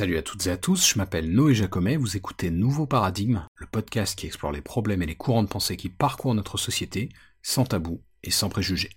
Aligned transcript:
Salut 0.00 0.16
à 0.16 0.22
toutes 0.22 0.46
et 0.46 0.50
à 0.50 0.56
tous, 0.56 0.88
je 0.88 0.96
m'appelle 0.96 1.30
Noé 1.30 1.54
Jacomet, 1.54 1.98
vous 1.98 2.16
écoutez 2.16 2.50
Nouveau 2.50 2.86
Paradigme, 2.86 3.44
le 3.56 3.66
podcast 3.66 4.18
qui 4.18 4.24
explore 4.24 4.50
les 4.50 4.62
problèmes 4.62 5.02
et 5.02 5.06
les 5.06 5.14
courants 5.14 5.42
de 5.42 5.48
pensée 5.48 5.76
qui 5.76 5.90
parcourent 5.90 6.34
notre 6.34 6.56
société, 6.56 7.10
sans 7.42 7.66
tabou 7.66 8.00
et 8.22 8.30
sans 8.30 8.48
préjugés. 8.48 8.88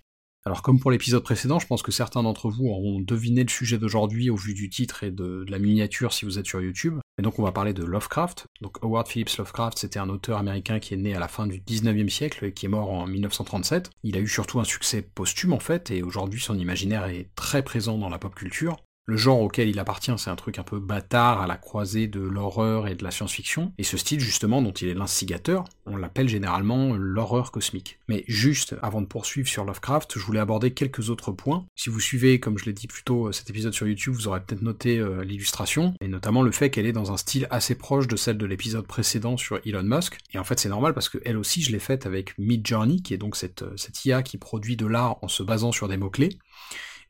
Alors 0.46 0.62
comme 0.62 0.80
pour 0.80 0.90
l'épisode 0.90 1.22
précédent, 1.22 1.58
je 1.58 1.66
pense 1.66 1.82
que 1.82 1.92
certains 1.92 2.22
d'entre 2.22 2.48
vous 2.48 2.68
auront 2.68 3.00
deviné 3.00 3.42
le 3.42 3.50
sujet 3.50 3.76
d'aujourd'hui 3.76 4.30
au 4.30 4.36
vu 4.36 4.54
du 4.54 4.70
titre 4.70 5.04
et 5.04 5.10
de, 5.10 5.44
la 5.46 5.58
miniature 5.58 6.14
si 6.14 6.24
vous 6.24 6.38
êtes 6.38 6.46
sur 6.46 6.62
YouTube. 6.62 7.00
Et 7.18 7.22
donc 7.22 7.38
on 7.38 7.42
va 7.42 7.52
parler 7.52 7.74
de 7.74 7.84
Lovecraft. 7.84 8.46
Donc 8.62 8.78
Howard 8.82 9.06
Phillips 9.06 9.36
Lovecraft, 9.36 9.76
c'était 9.76 9.98
un 9.98 10.08
auteur 10.08 10.38
américain 10.38 10.78
qui 10.78 10.94
est 10.94 10.96
né 10.96 11.14
à 11.14 11.18
la 11.18 11.28
fin 11.28 11.46
du 11.46 11.60
19e 11.60 12.08
siècle 12.08 12.46
et 12.46 12.54
qui 12.54 12.64
est 12.64 12.70
mort 12.70 12.90
en 12.90 13.06
1937. 13.06 13.90
Il 14.04 14.16
a 14.16 14.20
eu 14.20 14.28
surtout 14.28 14.58
un 14.58 14.64
succès 14.64 15.02
posthume 15.02 15.52
en 15.52 15.60
fait, 15.60 15.90
et 15.90 16.02
aujourd'hui 16.02 16.40
son 16.40 16.58
imaginaire 16.58 17.04
est 17.04 17.28
très 17.36 17.62
présent 17.62 17.98
dans 17.98 18.08
la 18.08 18.18
pop 18.18 18.34
culture. 18.34 18.78
Le 19.06 19.18
genre 19.18 19.40
auquel 19.40 19.68
il 19.68 19.78
appartient, 19.78 20.14
c'est 20.16 20.30
un 20.30 20.36
truc 20.36 20.58
un 20.58 20.62
peu 20.62 20.78
bâtard 20.80 21.42
à 21.42 21.46
la 21.46 21.58
croisée 21.58 22.06
de 22.06 22.20
l'horreur 22.20 22.88
et 22.88 22.94
de 22.94 23.04
la 23.04 23.10
science-fiction, 23.10 23.74
et 23.76 23.82
ce 23.82 23.98
style 23.98 24.18
justement 24.18 24.62
dont 24.62 24.72
il 24.72 24.88
est 24.88 24.94
l'instigateur, 24.94 25.64
on 25.84 25.98
l'appelle 25.98 26.26
généralement 26.26 26.94
l'horreur 26.94 27.52
cosmique. 27.52 27.98
Mais 28.08 28.24
juste, 28.28 28.76
avant 28.80 29.02
de 29.02 29.06
poursuivre 29.06 29.46
sur 29.46 29.66
Lovecraft, 29.66 30.18
je 30.18 30.24
voulais 30.24 30.40
aborder 30.40 30.70
quelques 30.70 31.10
autres 31.10 31.32
points. 31.32 31.66
Si 31.76 31.90
vous 31.90 32.00
suivez, 32.00 32.40
comme 32.40 32.56
je 32.56 32.64
l'ai 32.64 32.72
dit 32.72 32.86
plus 32.86 33.02
tôt, 33.02 33.30
cet 33.30 33.50
épisode 33.50 33.74
sur 33.74 33.86
YouTube, 33.86 34.14
vous 34.14 34.26
aurez 34.26 34.40
peut-être 34.40 34.62
noté 34.62 34.98
euh, 34.98 35.22
l'illustration, 35.22 35.92
et 36.00 36.08
notamment 36.08 36.40
le 36.40 36.50
fait 36.50 36.70
qu'elle 36.70 36.86
est 36.86 36.92
dans 36.92 37.12
un 37.12 37.18
style 37.18 37.46
assez 37.50 37.74
proche 37.74 38.08
de 38.08 38.16
celle 38.16 38.38
de 38.38 38.46
l'épisode 38.46 38.86
précédent 38.86 39.36
sur 39.36 39.60
Elon 39.66 39.82
Musk, 39.82 40.16
et 40.32 40.38
en 40.38 40.44
fait 40.44 40.58
c'est 40.58 40.70
normal 40.70 40.94
parce 40.94 41.10
que 41.10 41.18
elle 41.26 41.36
aussi 41.36 41.60
je 41.60 41.72
l'ai 41.72 41.78
faite 41.78 42.06
avec 42.06 42.38
Midjourney, 42.38 43.02
qui 43.02 43.12
est 43.12 43.18
donc 43.18 43.36
cette, 43.36 43.60
euh, 43.60 43.76
cette 43.76 44.02
IA 44.06 44.22
qui 44.22 44.38
produit 44.38 44.76
de 44.76 44.86
l'art 44.86 45.18
en 45.20 45.28
se 45.28 45.42
basant 45.42 45.72
sur 45.72 45.88
des 45.88 45.98
mots-clés, 45.98 46.38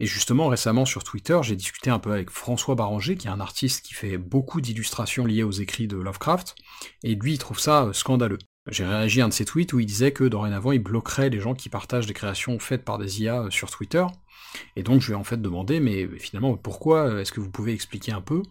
et 0.00 0.06
justement, 0.06 0.48
récemment 0.48 0.84
sur 0.84 1.04
Twitter, 1.04 1.38
j'ai 1.42 1.56
discuté 1.56 1.90
un 1.90 1.98
peu 1.98 2.12
avec 2.12 2.30
François 2.30 2.74
Barranger, 2.74 3.16
qui 3.16 3.28
est 3.28 3.30
un 3.30 3.40
artiste 3.40 3.84
qui 3.84 3.94
fait 3.94 4.18
beaucoup 4.18 4.60
d'illustrations 4.60 5.24
liées 5.24 5.42
aux 5.42 5.52
écrits 5.52 5.86
de 5.86 5.96
Lovecraft, 5.96 6.56
et 7.02 7.14
lui, 7.14 7.34
il 7.34 7.38
trouve 7.38 7.60
ça 7.60 7.84
euh, 7.84 7.92
scandaleux. 7.92 8.38
J'ai 8.70 8.84
réagi 8.84 9.20
à 9.20 9.26
un 9.26 9.28
de 9.28 9.34
ses 9.34 9.44
tweets 9.44 9.72
où 9.74 9.80
il 9.80 9.86
disait 9.86 10.12
que 10.12 10.24
dorénavant, 10.24 10.72
il 10.72 10.78
bloquerait 10.78 11.28
les 11.28 11.38
gens 11.38 11.54
qui 11.54 11.68
partagent 11.68 12.06
des 12.06 12.14
créations 12.14 12.58
faites 12.58 12.84
par 12.84 12.98
des 12.98 13.22
IA 13.22 13.42
euh, 13.42 13.50
sur 13.50 13.70
Twitter, 13.70 14.04
et 14.76 14.82
donc 14.82 15.00
je 15.00 15.08
lui 15.08 15.12
ai 15.12 15.16
en 15.16 15.24
fait 15.24 15.40
demandé, 15.40 15.80
mais 15.80 16.08
finalement, 16.18 16.56
pourquoi 16.56 17.08
euh, 17.08 17.20
Est-ce 17.20 17.32
que 17.32 17.40
vous 17.40 17.50
pouvez 17.50 17.72
expliquer 17.72 18.12
un 18.12 18.20
peu? 18.20 18.42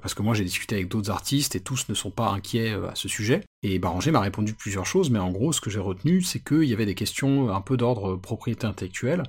Parce 0.00 0.14
que 0.14 0.22
moi 0.22 0.32
j'ai 0.32 0.44
discuté 0.44 0.76
avec 0.76 0.88
d'autres 0.88 1.10
artistes 1.10 1.54
et 1.54 1.60
tous 1.60 1.90
ne 1.90 1.94
sont 1.94 2.10
pas 2.10 2.30
inquiets 2.30 2.72
à 2.72 2.94
ce 2.94 3.08
sujet. 3.08 3.42
Et 3.62 3.78
Barranger 3.78 4.10
m'a 4.10 4.20
répondu 4.20 4.54
plusieurs 4.54 4.86
choses, 4.86 5.10
mais 5.10 5.18
en 5.18 5.30
gros, 5.30 5.52
ce 5.52 5.60
que 5.60 5.68
j'ai 5.68 5.80
retenu, 5.80 6.22
c'est 6.22 6.40
qu'il 6.42 6.64
y 6.64 6.72
avait 6.72 6.86
des 6.86 6.94
questions 6.94 7.54
un 7.54 7.60
peu 7.60 7.76
d'ordre 7.76 8.16
propriété 8.16 8.66
intellectuelle, 8.66 9.22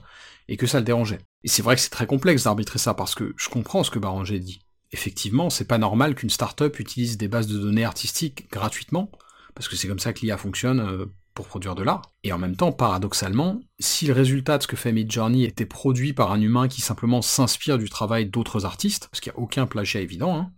et 0.48 0.56
que 0.56 0.66
ça 0.66 0.80
le 0.80 0.86
dérangeait. 0.86 1.20
Et 1.44 1.48
c'est 1.48 1.62
vrai 1.62 1.76
que 1.76 1.82
c'est 1.82 1.90
très 1.90 2.08
complexe 2.08 2.44
d'arbitrer 2.44 2.80
ça, 2.80 2.94
parce 2.94 3.16
que 3.16 3.34
je 3.38 3.50
comprends 3.50 3.84
ce 3.84 3.92
que 3.92 4.00
Barranger 4.00 4.40
dit. 4.40 4.62
Effectivement, 4.92 5.50
c'est 5.50 5.68
pas 5.68 5.78
normal 5.78 6.16
qu'une 6.16 6.30
start-up 6.30 6.80
utilise 6.80 7.18
des 7.18 7.28
bases 7.28 7.48
de 7.48 7.58
données 7.58 7.84
artistiques 7.84 8.50
gratuitement, 8.52 9.12
parce 9.56 9.68
que 9.68 9.76
c'est 9.76 9.88
comme 9.88 10.00
ça 10.00 10.14
que 10.14 10.22
l'IA 10.22 10.38
fonctionne 10.38 10.80
euh, 10.80 11.06
pour 11.34 11.48
produire 11.48 11.76
de 11.76 11.84
l'art. 11.84 12.04
Et 12.24 12.32
en 12.32 12.38
même 12.38 12.56
temps, 12.56 12.72
paradoxalement, 12.72 13.60
si 13.80 14.06
le 14.06 14.14
résultat 14.14 14.58
de 14.58 14.64
ce 14.64 14.68
que 14.68 14.76
fait 14.76 14.92
Midjourney 14.92 15.44
était 15.44 15.66
produit 15.66 16.14
par 16.14 16.32
un 16.32 16.42
humain 16.42 16.68
qui 16.68 16.82
simplement 16.82 17.22
s'inspire 17.22 17.78
du 17.78 17.90
travail 17.90 18.28
d'autres 18.28 18.66
artistes, 18.66 19.08
parce 19.10 19.20
qu'il 19.20 19.32
n'y 19.32 19.40
a 19.40 19.42
aucun 19.42 19.66
plagiat 19.66 20.02
évident, 20.02 20.36
hein, 20.36 20.52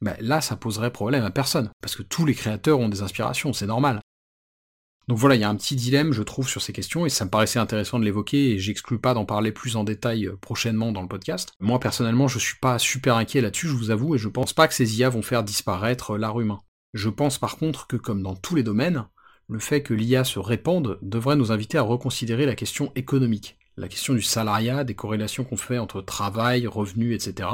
ben 0.00 0.16
là 0.20 0.40
ça 0.40 0.56
poserait 0.56 0.92
problème 0.92 1.24
à 1.24 1.30
personne, 1.30 1.70
parce 1.82 1.96
que 1.96 2.02
tous 2.02 2.24
les 2.24 2.34
créateurs 2.34 2.78
ont 2.78 2.88
des 2.88 3.02
inspirations, 3.02 3.52
c'est 3.52 3.66
normal. 3.66 4.00
Donc 5.10 5.18
voilà, 5.18 5.34
il 5.34 5.40
y 5.40 5.44
a 5.44 5.48
un 5.48 5.56
petit 5.56 5.74
dilemme, 5.74 6.12
je 6.12 6.22
trouve, 6.22 6.48
sur 6.48 6.62
ces 6.62 6.72
questions, 6.72 7.04
et 7.04 7.08
ça 7.08 7.24
me 7.24 7.30
paraissait 7.30 7.58
intéressant 7.58 7.98
de 7.98 8.04
l'évoquer, 8.04 8.52
et 8.52 8.58
j'exclus 8.60 9.00
pas 9.00 9.12
d'en 9.12 9.24
parler 9.24 9.50
plus 9.50 9.74
en 9.74 9.82
détail 9.82 10.26
euh, 10.26 10.36
prochainement 10.40 10.92
dans 10.92 11.02
le 11.02 11.08
podcast. 11.08 11.52
Moi, 11.58 11.80
personnellement, 11.80 12.28
je 12.28 12.38
suis 12.38 12.58
pas 12.60 12.78
super 12.78 13.16
inquiet 13.16 13.40
là-dessus, 13.40 13.66
je 13.66 13.74
vous 13.74 13.90
avoue, 13.90 14.14
et 14.14 14.18
je 14.18 14.28
pense 14.28 14.52
pas 14.52 14.68
que 14.68 14.74
ces 14.74 15.00
IA 15.00 15.08
vont 15.08 15.22
faire 15.22 15.42
disparaître 15.42 16.16
l'art 16.16 16.38
humain. 16.40 16.60
Je 16.94 17.08
pense 17.08 17.38
par 17.38 17.56
contre 17.56 17.88
que, 17.88 17.96
comme 17.96 18.22
dans 18.22 18.36
tous 18.36 18.54
les 18.54 18.62
domaines, 18.62 19.04
le 19.48 19.58
fait 19.58 19.82
que 19.82 19.94
l'IA 19.94 20.22
se 20.22 20.38
répande 20.38 20.96
devrait 21.02 21.34
nous 21.34 21.50
inviter 21.50 21.76
à 21.76 21.82
reconsidérer 21.82 22.46
la 22.46 22.54
question 22.54 22.92
économique, 22.94 23.58
la 23.76 23.88
question 23.88 24.14
du 24.14 24.22
salariat, 24.22 24.84
des 24.84 24.94
corrélations 24.94 25.42
qu'on 25.42 25.56
fait 25.56 25.78
entre 25.78 26.02
travail, 26.02 26.68
revenus, 26.68 27.16
etc. 27.16 27.48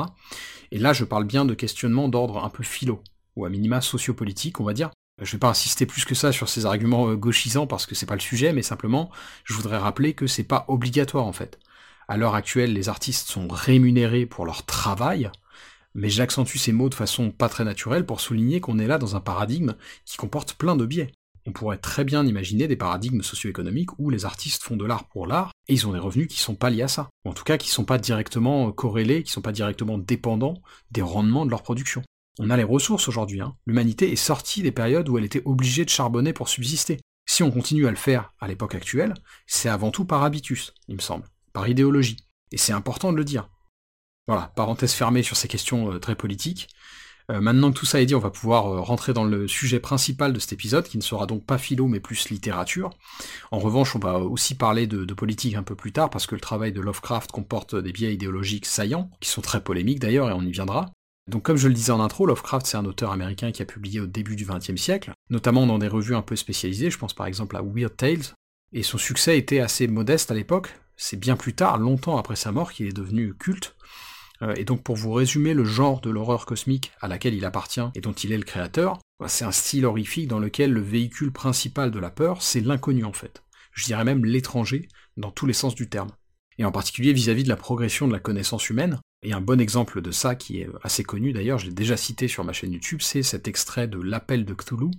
Et 0.72 0.78
là, 0.78 0.92
je 0.92 1.06
parle 1.06 1.25
bien 1.25 1.47
de 1.47 1.54
questionnements 1.54 2.10
d'ordre 2.10 2.44
un 2.44 2.50
peu 2.50 2.62
philo, 2.62 3.00
ou 3.34 3.47
à 3.47 3.48
minima 3.48 3.80
sociopolitique, 3.80 4.60
on 4.60 4.64
va 4.64 4.75
dire, 4.75 4.91
je 5.22 5.32
vais 5.32 5.38
pas 5.38 5.49
insister 5.49 5.87
plus 5.87 6.04
que 6.04 6.15
ça 6.15 6.32
sur 6.32 6.49
ces 6.49 6.66
arguments 6.66 7.09
euh, 7.09 7.16
gauchisants 7.16 7.66
parce 7.66 7.87
que 7.87 7.94
c'est 7.94 8.06
pas 8.06 8.15
le 8.15 8.21
sujet, 8.21 8.53
mais 8.53 8.62
simplement, 8.62 9.10
je 9.44 9.54
voudrais 9.54 9.78
rappeler 9.78 10.15
que 10.15 10.27
c'est 10.27 10.44
pas 10.44 10.65
obligatoire 10.69 11.27
en 11.27 11.32
fait. 11.32 11.59
À 12.09 12.16
l'heure 12.16 12.34
actuelle, 12.34 12.72
les 12.72 12.88
artistes 12.88 13.28
sont 13.28 13.49
rémunérés 13.49 14.27
pour 14.27 14.44
leur 14.44 14.65
travail, 14.65 15.31
mais 15.94 16.10
j'accentue 16.10 16.59
ces 16.59 16.72
mots 16.72 16.91
de 16.91 16.94
façon 16.94 17.31
pas 17.31 17.49
très 17.49 17.65
naturelle 17.65 18.04
pour 18.04 18.21
souligner 18.21 18.60
qu'on 18.60 18.78
est 18.78 18.87
là 18.87 18.99
dans 18.99 19.16
un 19.16 19.21
paradigme 19.21 19.75
qui 20.04 20.16
comporte 20.19 20.54
plein 20.54 20.77
de 20.77 20.84
biais. 20.84 21.10
On 21.47 21.53
pourrait 21.53 21.78
très 21.78 22.04
bien 22.04 22.27
imaginer 22.27 22.69
des 22.69 22.77
paradigmes 22.77 23.22
socio-économiques 23.22 23.98
où 23.98 24.10
les 24.10 24.25
artistes 24.25 24.62
font 24.62 24.77
de 24.77 24.84
l'art 24.84 25.09
pour 25.09 25.27
l'art 25.27 25.53
et 25.69 25.75
ils 25.75 25.87
ont 25.87 25.93
des 25.93 25.98
revenus 25.98 26.28
qui 26.28 26.41
sont 26.41 26.56
pas 26.56 26.71
liés 26.71 26.83
à 26.83 26.88
ça, 26.88 27.09
ou 27.25 27.31
en 27.31 27.33
tout 27.33 27.44
cas 27.44 27.56
qui 27.56 27.71
sont 27.71 27.84
pas 27.84 27.98
directement 27.98 28.71
corrélés, 28.72 29.22
qui 29.22 29.33
sont 29.33 29.43
pas 29.43 29.53
directement 29.53 29.97
dépendants 29.97 30.60
des 30.91 31.03
rendements 31.03 31.47
de 31.47 31.50
leur 31.50 31.62
production. 31.62 32.03
On 32.38 32.50
a 32.50 32.56
les 32.56 32.64
ressources 32.64 33.08
aujourd'hui, 33.08 33.41
hein. 33.41 33.56
l'humanité 33.66 34.12
est 34.12 34.16
sortie 34.16 34.62
des 34.62 34.72
périodes 34.72 35.08
où 35.08 35.16
elle 35.16 35.24
était 35.24 35.42
obligée 35.47 35.84
de 35.84 35.91
charbonner 35.91 36.34
pour 36.34 36.48
subsister. 36.48 37.00
Si 37.24 37.42
on 37.42 37.50
continue 37.50 37.86
à 37.86 37.91
le 37.91 37.97
faire 37.97 38.32
à 38.41 38.47
l'époque 38.47 38.74
actuelle, 38.74 39.14
c'est 39.47 39.70
avant 39.70 39.91
tout 39.91 40.04
par 40.04 40.22
habitus, 40.22 40.74
il 40.88 40.97
me 40.97 41.00
semble, 41.00 41.24
par 41.54 41.66
idéologie. 41.66 42.19
Et 42.52 42.58
c'est 42.58 42.72
important 42.72 43.10
de 43.10 43.16
le 43.16 43.24
dire. 43.24 43.48
Voilà, 44.28 44.52
parenthèse 44.54 44.92
fermée 44.92 45.22
sur 45.22 45.36
ces 45.36 45.48
questions 45.48 45.92
euh, 45.92 45.98
très 45.98 46.14
politiques. 46.14 46.69
Euh, 47.30 47.41
maintenant 47.41 47.72
que 47.72 47.78
tout 47.78 47.86
ça 47.86 48.00
est 48.00 48.06
dit, 48.06 48.14
on 48.14 48.20
va 48.20 48.30
pouvoir 48.30 48.66
euh, 48.68 48.80
rentrer 48.80 49.12
dans 49.12 49.24
le 49.24 49.48
sujet 49.48 49.80
principal 49.80 50.32
de 50.32 50.38
cet 50.38 50.53
épisode, 50.53 50.86
qui 50.86 50.98
ne 50.98 51.03
sera 51.03 51.26
donc 51.26 51.44
pas 51.44 51.58
philo 51.58 51.88
mais 51.88 52.00
plus 52.00 52.28
littérature. 52.28 52.91
En 53.50 53.58
revanche, 53.58 53.97
on 53.97 53.98
va 53.98 54.18
aussi 54.18 54.54
parler 54.54 54.86
de, 54.86 55.04
de, 55.04 55.14
politique 55.14 55.54
un 55.54 55.62
peu 55.62 55.74
plus 55.74 55.92
tard, 55.92 56.10
parce 56.10 56.26
que 56.26 56.34
le 56.34 56.41
travail 56.41 56.72
de 56.72 56.80
Lovecraft 56.80 57.32
comporte 57.32 57.74
des 57.74 57.92
biais 57.92 58.14
idéologiques 58.14 58.66
saillants, 58.66 59.10
qui 59.20 59.30
sont 59.30 59.42
très 59.42 59.62
polémiques 59.62 60.00
d'ailleurs, 60.00 60.28
et 60.28 60.32
on 60.32 60.42
y 60.42 60.53
viendra. 60.53 60.91
Donc 61.28 61.42
comme 61.42 61.56
je 61.56 61.66
le 61.66 61.75
disais 61.75 61.91
en 61.91 62.00
intro, 62.00 62.26
Lovecraft 62.26 62.66
c'est 62.66 62.76
un 62.76 62.84
auteur 62.84 63.10
américain 63.10 63.50
qui 63.50 63.62
a 63.62 63.66
publié 63.66 64.00
au 64.00 64.06
début 64.06 64.37
du 64.37 64.47
XXe 64.47 64.76
siècle, 64.81 65.12
notamment 65.28 65.66
dans 65.66 65.78
des 65.78 65.88
revues 65.88 66.14
un 66.14 66.22
peu 66.22 66.37
spécialisées, 66.37 66.91
je 66.91 66.98
pense 66.98 67.14
par 67.14 67.26
exemple 67.26 67.56
à 67.56 67.62
Weird 67.62 67.97
Tales, 67.97 68.34
et 68.72 68.82
son 68.82 68.98
succès 68.98 69.36
était 69.36 69.59
assez 69.59 69.88
modeste 69.88 70.31
à 70.31 70.34
l'époque, 70.34 70.78
c'est 70.97 71.19
bien 71.19 71.36
plus 71.36 71.54
tard, 71.54 71.78
longtemps 71.78 72.16
après 72.16 72.36
sa 72.36 72.53
mort, 72.53 72.72
qu'il 72.72 72.86
est 72.86 72.97
devenu 72.97 73.34
culte, 73.34 73.75
euh, 74.42 74.54
et 74.56 74.65
donc 74.65 74.82
pour 74.82 74.97
vous 74.97 75.12
résumer 75.12 75.53
le 75.53 75.65
genre 75.65 76.00
de 76.00 76.10
l'horreur 76.10 76.47
cosmique 76.47 76.92
à 77.00 77.09
laquelle 77.09 77.34
il 77.34 77.44
appartient 77.44 77.81
et 77.94 78.00
dont 78.00 78.12
il 78.12 78.32
est 78.32 78.38
le 78.38 78.44
créateur, 78.44 78.98
bah, 79.19 79.28
c'est 79.28 79.44
un 79.44 79.53
style 79.53 79.86
horrifique 79.86 80.28
dans 80.28 80.38
lequel 80.38 80.72
le 80.72 80.81
véhicule 80.81 81.32
principal 81.32 81.91
de 81.91 81.98
la 81.98 82.10
peur, 82.10 82.42
c'est 82.42 82.60
l'inconnu 82.60 83.04
en 83.04 83.12
fait. 83.12 83.42
Je 83.72 83.84
dirais 83.84 84.04
même 84.04 84.25
l'étranger, 84.25 84.88
dans 85.16 85.31
tous 85.31 85.47
les 85.47 85.53
sens 85.53 85.75
du 85.75 85.88
terme. 85.88 86.10
Et 86.59 86.65
en 86.65 86.72
particulier 86.72 87.12
vis-à-vis 87.12 87.42
-vis 87.42 87.44
de 87.44 87.50
la 87.50 87.56
progression 87.56 88.06
de 88.06 88.12
la 88.12 88.20
connaissance 88.20 88.70
humaine, 88.70 89.00
et 89.26 89.32
un 89.32 89.41
bon 89.41 89.60
exemple 89.60 90.03
de 90.03 90.12
ça, 90.12 90.37
qui 90.37 90.60
est 90.60 90.69
assez 90.84 91.03
connu 91.03 91.32
d'ailleurs, 91.32 91.59
je 91.59 91.66
l'ai 91.66 91.72
déjà 91.72 91.97
cité 91.97 92.28
sur 92.28 92.44
ma 92.44 92.53
chaîne 92.53 92.72
YouTube, 92.72 93.00
c'est 93.03 93.25
cet 93.25 93.48
extrait 93.48 93.88
de 93.88 93.98
L'Appel 93.98 94.44
de 94.44 94.54
Cthulhu, 94.54 94.92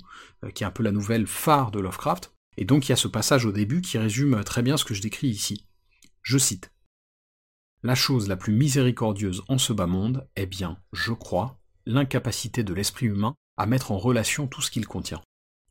euh, 0.43 0.51
qui 0.51 0.63
est 0.65 0.67
un 0.67 0.71
peu 0.71 0.83
la 0.83 0.91
nouvelle 0.91 1.27
phare 1.27 1.71
de 1.71 1.79
Lovecraft. 1.79 2.33
Et 2.57 2.65
donc 2.65 2.87
il 2.87 2.89
y 2.89 2.93
a 2.93 2.97
ce 2.97 3.07
passage 3.07 3.45
au 3.45 3.53
début 3.53 3.79
qui 3.79 3.97
résume 3.97 4.43
très 4.43 4.63
bien 4.63 4.75
ce 4.75 4.83
que 4.83 4.93
je 4.93 5.01
décris 5.01 5.29
ici. 5.29 5.65
Je 6.23 6.37
cite. 6.37 6.73
La 7.83 7.95
chose 7.95 8.27
la 8.27 8.35
plus 8.35 8.51
miséricordieuse 8.51 9.43
en 9.47 9.57
ce 9.57 9.71
bas 9.71 9.87
monde 9.87 10.27
est 10.35 10.45
bien, 10.45 10.77
je 10.91 11.13
crois, 11.13 11.57
l'incapacité 11.85 12.65
de 12.65 12.73
l'esprit 12.73 13.05
humain 13.05 13.33
à 13.55 13.65
mettre 13.65 13.93
en 13.93 13.97
relation 13.97 14.45
tout 14.45 14.61
ce 14.61 14.71
qu'il 14.71 14.87
contient. 14.87 15.21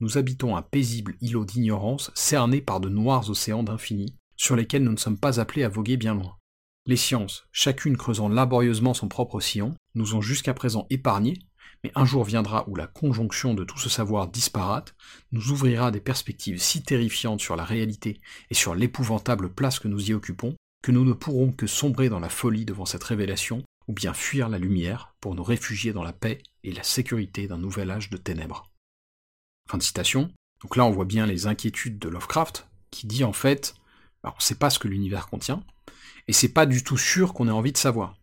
Nous 0.01 0.17
habitons 0.17 0.57
un 0.57 0.63
paisible 0.63 1.17
îlot 1.21 1.45
d'ignorance 1.45 2.11
cerné 2.15 2.63
par 2.63 2.81
de 2.81 2.89
noirs 2.89 3.29
océans 3.29 3.63
d'infini, 3.63 4.17
sur 4.35 4.57
lesquels 4.57 4.83
nous 4.83 4.93
ne 4.93 4.97
sommes 4.97 5.19
pas 5.19 5.41
appelés 5.41 5.65
à 5.65 5.69
voguer 5.69 5.99
bien 5.99 6.15
loin. 6.15 6.39
Les 6.89 6.97
sciences, 6.97 7.49
chacune 7.51 7.97
creusant 7.97 8.29
laborieusement 8.29 8.95
son 8.95 9.09
propre 9.09 9.41
sillon, 9.41 9.75
nous 9.97 10.15
ont 10.15 10.21
jusqu'à 10.21 10.55
présent 10.55 10.87
épargnés, 10.89 11.37
mais 11.83 11.91
un 11.97 12.05
jour 12.05 12.23
viendra 12.23 12.69
où 12.69 12.77
la 12.77 12.87
conjonction 12.87 13.55
de 13.55 13.65
tout 13.65 13.79
ce 13.79 13.89
savoir 13.89 14.29
disparate 14.29 14.95
nous 15.33 15.51
ouvrira 15.51 15.91
des 15.91 16.01
perspectives 16.01 16.63
si 16.63 16.85
terrifiantes 16.85 17.41
sur 17.41 17.57
la 17.57 17.65
réalité 17.65 18.21
et 18.51 18.55
sur 18.55 18.77
l'épouvantable 18.77 19.53
place 19.53 19.81
que 19.81 19.89
nous 19.89 20.11
y 20.11 20.15
occupons, 20.15 20.55
que 20.81 20.93
nous 20.93 21.05
ne 21.05 21.13
pourrons 21.13 21.51
que 21.51 21.67
sombrer 21.67 22.09
dans 22.09 22.21
la 22.21 22.29
folie 22.29 22.65
devant 22.65 22.87
cette 22.87 23.03
révélation, 23.03 23.65
ou 23.89 23.93
bien 23.93 24.15
fuir 24.15 24.49
la 24.49 24.59
lumière 24.59 25.13
pour 25.21 25.35
nous 25.35 25.45
réfugier 25.45 25.93
dans 25.93 26.05
la 26.05 26.13
paix 26.13 26.39
et 26.63 26.73
la 26.73 26.85
sécurité 26.85 27.49
d'un 27.49 27.59
nouvel 27.59 27.91
âge 27.91 28.11
de 28.11 28.17
ténèbres. 28.17 28.71
Fin 29.69 29.79
de 29.79 29.83
citation. 29.83 30.31
Donc 30.63 30.77
là 30.77 30.85
on 30.85 30.93
voit 30.93 31.05
bien 31.05 31.27
les 31.27 31.49
inquiétudes 31.49 31.99
de 31.99 32.09
Lovecraft, 32.09 32.69
qui 32.93 33.09
dit 33.09 33.25
en 33.25 33.33
fait, 33.33 33.75
on 34.23 34.29
ne 34.29 34.35
sait 34.39 34.55
pas 34.55 34.71
ce 34.71 34.79
que 34.79 34.89
l'univers 34.89 35.27
contient, 35.27 35.65
et 36.29 36.33
c'est 36.33 36.53
pas 36.53 36.67
du 36.67 36.83
tout 36.83 36.99
sûr 36.99 37.35
qu'on 37.35 37.49
ait 37.49 37.53
envie 37.53 37.73
de 37.73 37.79
savoir. 37.79 38.17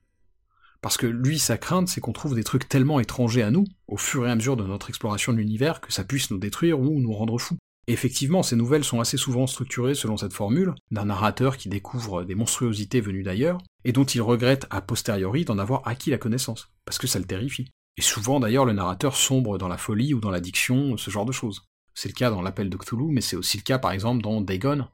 Parce 0.81 0.97
que 0.97 1.07
lui, 1.07 1.39
sa 1.39 1.57
crainte, 1.57 1.88
c'est 1.88 2.01
qu'on 2.01 2.12
trouve 2.12 2.35
des 2.35 2.44
trucs 2.44 2.68
tellement 2.68 3.00
étrangers 3.00 3.41
à 3.41 3.51
nous, 3.51 3.63
au 3.88 3.95
fur 3.95 4.27
et 4.27 4.31
à 4.31 4.35
mesure 4.35 4.57
de 4.57 4.65
notre 4.65 4.89
exploration 4.89 5.31
de 5.31 5.38
l'univers, 5.38 5.80
que 5.80 5.94
ça 5.94 6.03
puisse 6.03 6.30
nous 6.30 6.38
détruire 6.38 6.80
ou 6.80 7.00
nous 7.00 7.13
rendre 7.13 7.38
fous. 7.38 7.57
Et 7.88 7.94
effectivement, 7.94 8.44
ces 8.44 8.56
nouvelles 8.56 8.83
sont 8.83 9.00
assez 9.00 9.18
souvent 9.18 9.47
structurées 9.47 9.95
selon 9.95 10.18
cette 10.18 10.33
formule, 10.33 10.74
d'un 10.91 11.06
narrateur 11.06 11.57
qui 11.57 11.69
découvre 11.69 12.24
des 12.24 12.35
monstruosités 12.35 13.01
venues 13.01 13.24
d'ailleurs, 13.24 13.62
et 13.83 13.91
dont 13.91 14.06
il 14.06 14.21
regrette 14.21 14.68
a 14.69 14.81
posteriori 14.81 15.45
d'en 15.45 15.57
avoir 15.57 15.88
acquis 15.88 16.09
la 16.09 16.18
connaissance, 16.18 16.69
parce 16.85 16.97
que 16.97 17.07
ça 17.07 17.19
le 17.19 17.25
terrifie. 17.25 17.69
Et 17.97 18.01
souvent 18.01 18.39
d'ailleurs 18.39 18.65
le 18.65 18.74
narrateur 18.74 19.15
sombre 19.15 19.57
dans 19.57 19.68
la 19.68 19.77
folie 19.77 20.13
ou 20.13 20.19
dans 20.19 20.31
l'addiction, 20.31 20.97
ce 20.97 21.12
genre 21.12 21.25
de 21.25 21.31
choses. 21.31 21.63
C'est 21.94 22.09
le 22.09 22.13
cas 22.13 22.30
dans 22.30 22.41
l'appel 22.41 22.69
de 22.69 22.77
Cthulhu, 22.77 23.12
mais 23.12 23.21
c'est 23.21 23.35
aussi 23.35 23.57
le 23.57 23.63
cas 23.63 23.80
par 23.80 23.91
exemple 23.91 24.24
dans 24.24 24.41
Dagon, 24.41 24.88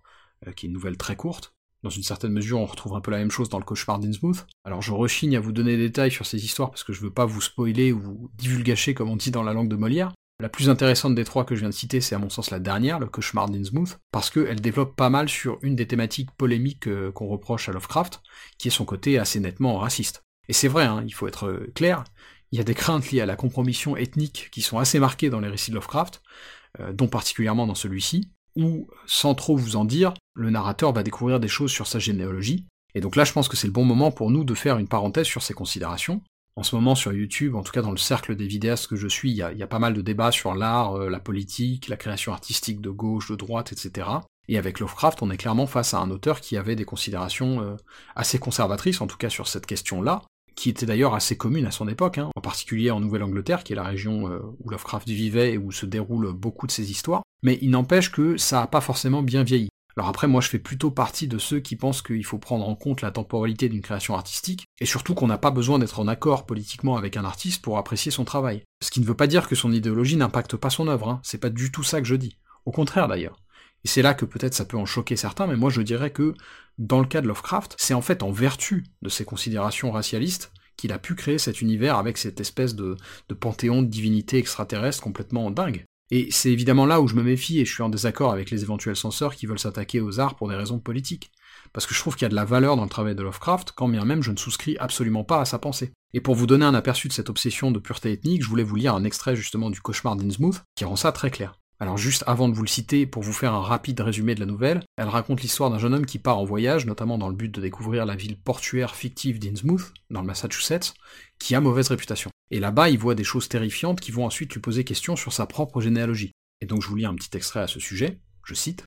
euh, 0.48 0.52
qui 0.52 0.66
est 0.66 0.70
une 0.70 0.74
nouvelle 0.74 0.98
très 0.98 1.16
courte. 1.16 1.54
Dans 1.82 1.90
une 1.90 2.04
certaine 2.04 2.34
mesure, 2.34 2.60
on 2.60 2.66
retrouve 2.66 2.96
un 2.96 3.02
peu 3.02 3.12
la 3.12 3.20
même 3.20 3.32
chose 3.32 3.48
dans 3.48 3.58
le 3.58 3.64
cauchemar 3.64 4.00
d'Innsmouth. 4.00 4.46
Alors 4.66 4.82
je 4.82 4.92
rechigne 4.92 5.38
à 5.38 5.40
vous 5.40 5.54
donner 5.54 5.78
des 5.78 5.88
détails 5.88 6.12
sur 6.12 6.26
ces 6.26 6.44
histoires 6.44 6.72
parce 6.72 6.84
que 6.84 6.92
je 6.92 7.02
veux 7.02 7.14
pas 7.14 7.26
vous 7.26 7.42
spoiler 7.42 7.94
ou 7.94 8.30
divulgacher 8.38 8.94
comme 8.94 9.10
on 9.10 9.16
dit 9.16 9.32
dans 9.32 9.44
la 9.44 9.54
langue 9.54 9.70
de 9.70 9.78
Molière. 9.78 10.12
La 10.42 10.50
plus 10.50 10.70
intéressante 10.70 11.16
des 11.16 11.26
trois 11.26 11.44
que 11.44 11.54
je 11.54 11.60
viens 11.60 11.70
de 11.70 11.74
citer, 11.74 12.00
c'est 12.00 12.16
à 12.16 12.20
mon 12.20 12.30
sens 12.30 12.50
la 12.50 12.60
dernière, 12.60 13.00
le 13.00 13.08
cauchemar 13.08 13.50
d'Innsmouth, 13.50 14.00
parce 14.12 14.30
qu'elle 14.30 14.62
développe 14.62 14.96
pas 14.96 15.10
mal 15.10 15.28
sur 15.28 15.60
une 15.64 15.76
des 15.76 15.86
thématiques 15.86 16.32
polémiques 16.32 16.88
euh, 16.88 17.12
qu'on 17.12 17.28
reproche 17.28 17.68
à 17.68 17.74
Lovecraft, 17.74 18.22
qui 18.58 18.70
est 18.70 18.72
son 18.72 18.86
côté 18.86 19.20
assez 19.20 19.42
nettement 19.42 19.78
raciste. 19.78 20.24
Et 20.48 20.54
c'est 20.54 20.70
vrai, 20.70 20.86
hein, 20.86 21.04
il 21.06 21.14
faut 21.14 21.28
être 21.28 21.48
euh, 21.48 21.72
clair, 21.76 22.06
il 22.54 22.58
y 22.58 22.62
a 22.62 22.64
des 22.64 22.74
craintes 22.74 23.12
liées 23.12 23.20
à 23.20 23.26
la 23.26 23.36
compromission 23.36 23.98
ethnique 23.98 24.48
qui 24.52 24.62
sont 24.62 24.80
assez 24.80 24.98
marquées 25.00 25.30
dans 25.30 25.42
les 25.42 25.50
récits 25.50 25.72
de 25.72 25.76
Lovecraft, 25.76 26.22
euh, 26.80 26.94
dont 26.94 27.10
particulièrement 27.10 27.68
dans 27.68 27.76
celui-ci, 27.76 28.32
où, 28.56 28.88
sans 29.06 29.36
trop 29.36 29.58
vous 29.58 29.76
en 29.76 29.84
dire, 29.84 30.14
le 30.40 30.50
narrateur 30.50 30.94
va 30.94 31.04
découvrir 31.04 31.40
des 31.40 31.48
choses 31.48 31.72
sur 31.72 31.86
sa 31.86 32.00
généalogie, 32.00 32.66
et 32.96 33.02
donc 33.02 33.16
là 33.16 33.24
je 33.24 33.34
pense 33.34 33.48
que 33.48 33.58
c'est 33.58 33.68
le 33.68 33.74
bon 33.74 33.86
moment 33.86 34.12
pour 34.12 34.32
nous 34.32 34.44
de 34.44 34.54
faire 34.54 34.78
une 34.78 34.88
parenthèse 34.88 35.28
sur 35.28 35.44
ces 35.44 35.54
considérations. 35.54 36.22
En 36.56 36.64
ce 36.64 36.76
moment 36.76 36.96
sur 36.96 37.14
YouTube, 37.14 37.56
en 37.56 37.64
tout 37.64 37.72
cas 37.72 37.82
dans 37.82 37.92
le 37.92 37.98
cercle 37.98 38.36
des 38.36 38.48
vidéastes 38.48 38.88
que 38.88 38.96
je 38.96 39.08
suis, 39.08 39.32
il 39.32 39.38
y 39.38 39.44
a, 39.44 39.68
pas 39.68 39.80
mal 39.80 39.94
de 39.94 40.02
débats 40.02 40.32
sur 40.32 40.56
l'art, 40.56 40.96
euh, 40.96 41.10
la 41.10 41.20
politique, 41.20 41.88
la 41.88 41.96
création 41.96 42.34
artistique 42.34 42.82
de 42.82 42.90
gauche, 42.90 43.30
de 43.30 43.36
droite, 43.36 43.72
etc. 43.72 44.08
Et 44.50 44.58
avec 44.58 44.80
Lovecraft, 44.80 45.22
on 45.22 45.30
est 45.30 45.38
clairement 45.38 45.68
face 45.68 45.94
à 45.94 46.00
un 46.00 46.10
auteur 46.10 46.42
qui 46.42 46.58
avait 46.58 46.76
des 46.76 46.84
considérations 46.84 47.62
euh, 47.62 47.76
assez 48.16 48.40
conservatrices, 48.40 49.00
en 49.00 49.08
tout 49.08 49.16
cas 49.16 49.30
sur 49.30 49.48
cette 49.48 49.68
question-là, 49.68 50.24
qui 50.56 50.70
était 50.70 50.86
d'ailleurs 50.86 51.14
assez 51.14 51.38
commune 51.38 51.66
à 51.66 51.72
son 51.72 51.88
époque, 51.88 52.18
hein, 52.18 52.30
en 52.36 52.42
particulier 52.42 52.92
en 52.92 53.00
Nouvelle-Angleterre, 53.00 53.64
qui 53.64 53.72
est 53.72 53.78
la 53.78 53.84
région 53.84 54.30
euh, 54.30 54.40
où 54.60 54.70
Lovecraft 54.70 55.08
vivait 55.08 55.54
et 55.54 55.58
où 55.58 55.72
se 55.72 55.86
déroulent 55.86 56.34
beaucoup 56.34 56.68
de 56.68 56.72
ses 56.74 56.92
histoires, 56.92 57.22
mais 57.42 57.58
il 57.62 57.70
n'empêche 57.70 58.12
que 58.12 58.36
ça 58.36 58.60
n'a 58.60 58.68
pas 58.68 58.82
forcément 58.82 59.24
bien 59.24 59.44
vieilli. 59.44 59.69
Alors 60.00 60.08
après, 60.08 60.28
moi 60.28 60.40
je 60.40 60.48
fais 60.48 60.60
plutôt 60.60 60.92
partie 60.92 61.28
de 61.28 61.38
ceux 61.38 61.60
qui 61.60 61.76
pensent 61.76 62.02
qu'il 62.02 62.24
faut 62.24 62.38
prendre 62.38 62.66
en 62.66 62.74
compte 62.74 63.02
la 63.02 63.12
temporalité 63.12 63.68
d'une 63.68 63.82
création 63.82 64.16
artistique, 64.16 64.66
et 64.80 64.86
surtout 64.86 65.14
qu'on 65.14 65.28
n'a 65.28 65.38
pas 65.38 65.52
besoin 65.52 65.78
d'être 65.78 66.00
en 66.00 66.08
accord 66.08 66.46
politiquement 66.46 66.96
avec 66.96 67.18
un 67.18 67.26
artiste 67.26 67.62
pour 67.62 67.78
apprécier 67.78 68.10
son 68.10 68.24
travail. 68.24 68.64
Ce 68.82 68.92
qui 68.92 69.02
ne 69.02 69.06
veut 69.06 69.14
pas 69.14 69.28
dire 69.28 69.50
que 69.50 69.56
son 69.56 69.74
idéologie 69.74 70.16
n'impacte 70.16 70.56
pas 70.56 70.70
son 70.70 70.88
œuvre, 70.88 71.10
hein. 71.10 71.20
c'est 71.22 71.38
pas 71.38 71.50
du 71.50 71.70
tout 71.70 71.84
ça 71.84 72.00
que 72.00 72.08
je 72.08 72.16
dis. 72.16 72.38
Au 72.64 72.72
contraire 72.72 73.10
d'ailleurs. 73.10 73.42
Et 73.84 73.90
c'est 73.90 74.02
là 74.02 74.14
que 74.14 74.24
peut-être 74.24 74.54
ça 74.54 74.64
peut 74.64 74.78
en 74.78 74.86
choquer 74.86 75.18
certains, 75.18 75.48
mais 75.48 75.58
moi 75.58 75.70
je 75.70 75.82
dirais 75.82 76.12
que, 76.12 76.34
dans 76.78 77.02
le 77.02 77.06
cas 77.06 77.20
de 77.20 77.28
Lovecraft, 77.28 77.76
c'est 77.78 77.94
en 77.94 78.02
fait 78.02 78.24
en 78.24 78.32
vertu 78.32 78.86
de 79.02 79.10
ses 79.10 79.26
considérations 79.26 79.92
racialistes 79.92 80.54
qu'il 80.78 80.94
a 80.94 80.98
pu 80.98 81.14
créer 81.14 81.40
cet 81.40 81.60
univers 81.60 81.98
avec 81.98 82.18
cette 82.18 82.40
espèce 82.40 82.74
de, 82.74 82.96
panthéon 83.38 83.82
de 83.82 83.90
divinités 83.90 84.38
extraterrestres 84.38 85.02
complètement 85.02 85.52
dingue. 85.52 85.84
Et 86.12 86.30
c'est 86.32 86.52
évidemment 86.52 86.86
là 86.86 87.02
où 87.02 87.08
je 87.08 87.16
me 87.16 87.22
méfie 87.22 87.60
et 87.60 87.66
je 87.66 87.74
suis 87.74 87.84
en 87.84 87.90
désaccord 87.90 88.32
avec 88.32 88.50
les 88.50 88.64
éventuels 88.64 88.96
censeurs 88.96 89.36
qui 89.36 89.46
veulent 89.46 89.60
s'attaquer 89.60 90.02
aux 90.02 90.20
arts 90.20 90.36
pour 90.36 90.50
des 90.50 90.56
raisons 90.56 90.80
politiques. 90.80 91.32
Parce 91.72 91.86
que 91.86 91.94
je 91.94 92.00
trouve 92.00 92.16
qu'il 92.16 92.24
y 92.24 92.26
a 92.26 92.30
de 92.30 92.36
la 92.36 92.46
valeur 92.46 92.76
dans 92.76 92.84
le 92.84 92.90
travail 92.90 93.16
de 93.16 93.22
Lovecraft, 93.22 93.74
quand 93.74 93.88
bien 93.88 94.06
même 94.06 94.24
je 94.24 94.32
ne 94.32 94.38
souscris 94.38 94.76
absolument 94.80 95.24
pas 95.24 95.42
à 95.42 95.46
sa 95.46 95.60
pensée. 95.60 95.94
Et 96.14 96.22
pour 96.22 96.34
vous 96.34 96.48
donner 96.48 96.66
un 96.66 96.74
aperçu 96.74 97.08
de 97.08 97.14
cette 97.14 97.30
obsession 97.30 97.72
de 97.72 97.80
pureté 97.80 98.12
ethnique, 98.12 98.44
je 98.44 98.50
voulais 98.50 98.64
vous 98.64 98.76
lire 98.76 98.96
un 98.96 99.04
extrait 99.04 99.36
justement 99.36 99.70
du 99.70 99.82
cauchemar 99.82 100.16
d'Innsmouth, 100.16 100.64
qui 100.76 100.86
rend 100.86 100.96
ça 100.96 101.12
très 101.12 101.30
clair. 101.30 101.60
Alors 101.82 101.98
juste 101.98 102.26
avant 102.28 102.50
de 102.50 102.54
vous 102.54 102.64
le 102.64 102.68
citer, 102.68 103.06
pour 103.06 103.24
vous 103.24 103.32
faire 103.32 103.54
un 103.54 103.62
rapide 103.62 104.02
résumé 104.02 104.36
de 104.36 104.42
la 104.42 104.46
nouvelle, 104.46 104.84
elle 104.98 105.08
raconte 105.08 105.42
l'histoire 105.42 105.70
d'un 105.70 105.80
jeune 105.80 105.94
homme 105.94 106.06
qui 106.06 106.20
part 106.20 106.38
en 106.38 106.44
voyage, 106.44 106.86
notamment 106.86 107.18
dans 107.18 107.30
le 107.30 107.36
but 107.36 107.50
de 107.50 107.62
découvrir 107.62 108.06
la 108.06 108.18
ville 108.18 108.38
portuaire 108.38 108.96
fictive 108.96 109.40
d'Innsmouth, 109.40 109.94
dans 110.10 110.20
le 110.20 110.28
Massachusetts, 110.28 110.94
qui 111.40 111.56
a 111.56 111.62
mauvaise 111.62 111.88
réputation. 111.88 112.32
Et 112.52 112.60
là-bas, 112.60 112.90
il 112.90 113.00
voit 113.00 113.16
des 113.16 113.24
choses 113.24 113.48
terrifiantes 113.48 114.02
qui 114.02 114.12
vont 114.12 114.26
ensuite 114.26 114.54
lui 114.54 114.60
poser 114.60 114.84
question 114.84 115.16
sur 115.16 115.32
sa 115.32 115.46
propre 115.46 115.80
généalogie. 115.80 116.34
Et 116.60 116.66
donc 116.66 116.82
je 116.82 116.88
vous 116.90 116.98
lis 116.98 117.06
un 117.06 117.16
petit 117.16 117.38
extrait 117.38 117.62
à 117.62 117.68
ce 117.68 117.80
sujet, 117.80 118.20
je 118.44 118.54
cite. 118.54 118.84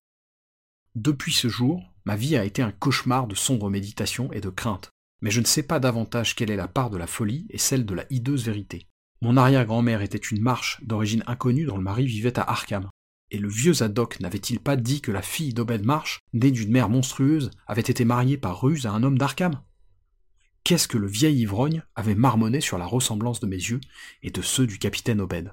Depuis 0.94 1.32
ce 1.32 1.48
jour, 1.48 1.82
ma 2.04 2.16
vie 2.16 2.36
a 2.36 2.44
été 2.44 2.60
un 2.60 2.72
cauchemar 2.72 3.26
de 3.26 3.34
sombre 3.34 3.70
méditation 3.70 4.30
et 4.34 4.42
de 4.42 4.50
crainte, 4.50 4.90
mais 5.22 5.30
je 5.30 5.40
ne 5.40 5.46
sais 5.46 5.62
pas 5.62 5.80
davantage 5.80 6.34
quelle 6.34 6.50
est 6.50 6.56
la 6.56 6.68
part 6.68 6.90
de 6.90 6.98
la 6.98 7.06
folie 7.06 7.46
et 7.48 7.56
celle 7.56 7.86
de 7.86 7.94
la 7.94 8.04
hideuse 8.10 8.44
vérité. 8.44 8.86
Mon 9.22 9.36
arrière-grand-mère 9.36 10.02
était 10.02 10.18
une 10.18 10.42
marche 10.42 10.82
d'origine 10.82 11.22
inconnue 11.28 11.64
dont 11.64 11.76
le 11.76 11.82
mari 11.84 12.06
vivait 12.06 12.40
à 12.40 12.42
Arkham. 12.42 12.90
Et 13.30 13.38
le 13.38 13.48
vieux 13.48 13.74
Zadok 13.74 14.18
n'avait-il 14.18 14.58
pas 14.58 14.74
dit 14.74 15.00
que 15.00 15.12
la 15.12 15.22
fille 15.22 15.54
d'Obed 15.54 15.84
Marsh, 15.84 16.18
née 16.32 16.50
d'une 16.50 16.72
mère 16.72 16.88
monstrueuse, 16.88 17.52
avait 17.68 17.82
été 17.82 18.04
mariée 18.04 18.36
par 18.36 18.60
ruse 18.60 18.84
à 18.84 18.90
un 18.90 19.04
homme 19.04 19.16
d'Arkham? 19.16 19.62
Qu'est-ce 20.64 20.88
que 20.88 20.98
le 20.98 21.06
vieil 21.06 21.38
ivrogne 21.38 21.84
avait 21.94 22.16
marmonné 22.16 22.60
sur 22.60 22.78
la 22.78 22.84
ressemblance 22.84 23.38
de 23.38 23.46
mes 23.46 23.56
yeux 23.56 23.80
et 24.24 24.32
de 24.32 24.42
ceux 24.42 24.66
du 24.66 24.80
capitaine 24.80 25.20
Obed? 25.20 25.52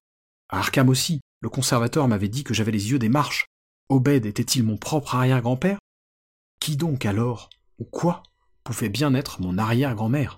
À 0.49 0.57
Arkham 0.57 0.89
aussi, 0.89 1.21
le 1.41 1.49
conservateur 1.49 2.07
m'avait 2.07 2.27
dit 2.27 2.43
que 2.43 2.55
j'avais 2.55 2.71
les 2.71 2.89
yeux 2.89 2.97
des 2.97 3.07
marches. 3.07 3.45
Obed 3.89 4.25
était-il 4.25 4.63
mon 4.63 4.77
propre 4.77 5.13
arrière-grand-père? 5.13 5.77
Qui 6.59 6.75
donc 6.75 7.05
alors, 7.05 7.51
ou 7.77 7.83
quoi, 7.85 8.23
pouvait 8.63 8.89
bien 8.89 9.13
être 9.13 9.43
mon 9.43 9.59
arrière-grand-mère? 9.59 10.37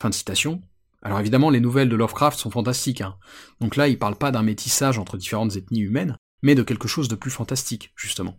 Fin 0.00 0.10
de 0.10 0.14
citation, 0.14 0.62
alors 1.04 1.20
évidemment, 1.20 1.50
les 1.50 1.60
nouvelles 1.60 1.90
de 1.90 1.96
Lovecraft 1.96 2.38
sont 2.38 2.50
fantastiques. 2.50 3.02
Hein. 3.02 3.16
Donc 3.60 3.76
là, 3.76 3.88
il 3.88 3.98
parle 3.98 4.16
pas 4.16 4.30
d'un 4.30 4.42
métissage 4.42 4.98
entre 4.98 5.18
différentes 5.18 5.54
ethnies 5.54 5.80
humaines, 5.80 6.16
mais 6.42 6.54
de 6.54 6.62
quelque 6.62 6.88
chose 6.88 7.08
de 7.08 7.14
plus 7.14 7.30
fantastique, 7.30 7.92
justement. 7.94 8.36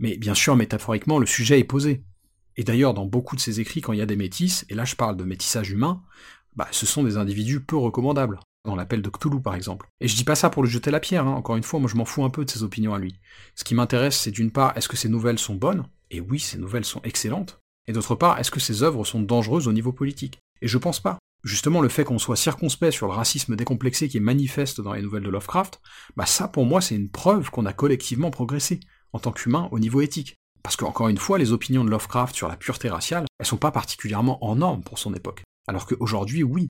Mais 0.00 0.16
bien 0.16 0.34
sûr, 0.34 0.56
métaphoriquement, 0.56 1.18
le 1.18 1.26
sujet 1.26 1.60
est 1.60 1.64
posé. 1.64 2.02
Et 2.56 2.64
d'ailleurs, 2.64 2.92
dans 2.92 3.06
beaucoup 3.06 3.36
de 3.36 3.40
ses 3.40 3.60
écrits, 3.60 3.80
quand 3.80 3.92
il 3.92 4.00
y 4.00 4.02
a 4.02 4.06
des 4.06 4.16
métis, 4.16 4.66
et 4.68 4.74
là 4.74 4.84
je 4.84 4.96
parle 4.96 5.16
de 5.16 5.22
métissage 5.22 5.70
humain, 5.70 6.02
bah, 6.56 6.66
ce 6.72 6.86
sont 6.86 7.04
des 7.04 7.16
individus 7.16 7.60
peu 7.60 7.76
recommandables. 7.76 8.40
Dans 8.64 8.74
l'appel 8.74 9.00
de 9.00 9.08
Cthulhu, 9.08 9.40
par 9.40 9.54
exemple. 9.54 9.88
Et 10.00 10.08
je 10.08 10.16
dis 10.16 10.24
pas 10.24 10.34
ça 10.34 10.50
pour 10.50 10.64
lui 10.64 10.70
jeter 10.70 10.90
la 10.90 10.98
pierre, 10.98 11.26
hein. 11.26 11.34
encore 11.34 11.56
une 11.56 11.62
fois, 11.62 11.78
moi 11.78 11.88
je 11.88 11.96
m'en 11.96 12.04
fous 12.04 12.24
un 12.24 12.30
peu 12.30 12.44
de 12.44 12.50
ses 12.50 12.64
opinions 12.64 12.92
à 12.92 12.98
lui. 12.98 13.20
Ce 13.54 13.62
qui 13.62 13.76
m'intéresse, 13.76 14.18
c'est 14.18 14.32
d'une 14.32 14.50
part, 14.50 14.76
est-ce 14.76 14.88
que 14.88 14.96
ces 14.96 15.08
nouvelles 15.08 15.38
sont 15.38 15.54
bonnes? 15.54 15.86
Et 16.10 16.20
oui, 16.20 16.40
ces 16.40 16.58
nouvelles 16.58 16.84
sont 16.84 17.00
excellentes. 17.02 17.60
Et 17.86 17.92
d'autre 17.92 18.16
part, 18.16 18.38
est-ce 18.40 18.50
que 18.50 18.60
ces 18.60 18.82
œuvres 18.82 19.04
sont 19.04 19.22
dangereuses 19.22 19.68
au 19.68 19.72
niveau 19.72 19.92
politique? 19.92 20.40
Et 20.60 20.68
je 20.68 20.76
pense 20.76 20.98
pas. 21.00 21.18
Justement, 21.44 21.80
le 21.80 21.88
fait 21.88 22.04
qu'on 22.04 22.18
soit 22.18 22.36
circonspect 22.36 22.92
sur 22.92 23.06
le 23.06 23.12
racisme 23.12 23.54
décomplexé 23.54 24.08
qui 24.08 24.16
est 24.16 24.20
manifeste 24.20 24.80
dans 24.80 24.92
les 24.92 25.02
nouvelles 25.02 25.22
de 25.22 25.30
Lovecraft, 25.30 25.80
bah 26.16 26.26
ça 26.26 26.48
pour 26.48 26.66
moi 26.66 26.80
c'est 26.80 26.96
une 26.96 27.10
preuve 27.10 27.50
qu'on 27.50 27.66
a 27.66 27.72
collectivement 27.72 28.30
progressé, 28.30 28.80
en 29.12 29.20
tant 29.20 29.32
qu'humain, 29.32 29.68
au 29.70 29.78
niveau 29.78 30.00
éthique. 30.00 30.36
Parce 30.62 30.76
qu'encore 30.76 31.08
une 31.08 31.18
fois, 31.18 31.38
les 31.38 31.52
opinions 31.52 31.84
de 31.84 31.90
Lovecraft 31.90 32.34
sur 32.34 32.48
la 32.48 32.56
pureté 32.56 32.88
raciale, 32.88 33.24
elles 33.38 33.46
sont 33.46 33.56
pas 33.56 33.70
particulièrement 33.70 34.44
en 34.44 34.56
norme 34.56 34.82
pour 34.82 34.98
son 34.98 35.14
époque. 35.14 35.44
Alors 35.68 35.86
qu'aujourd'hui, 35.86 36.42
oui. 36.42 36.68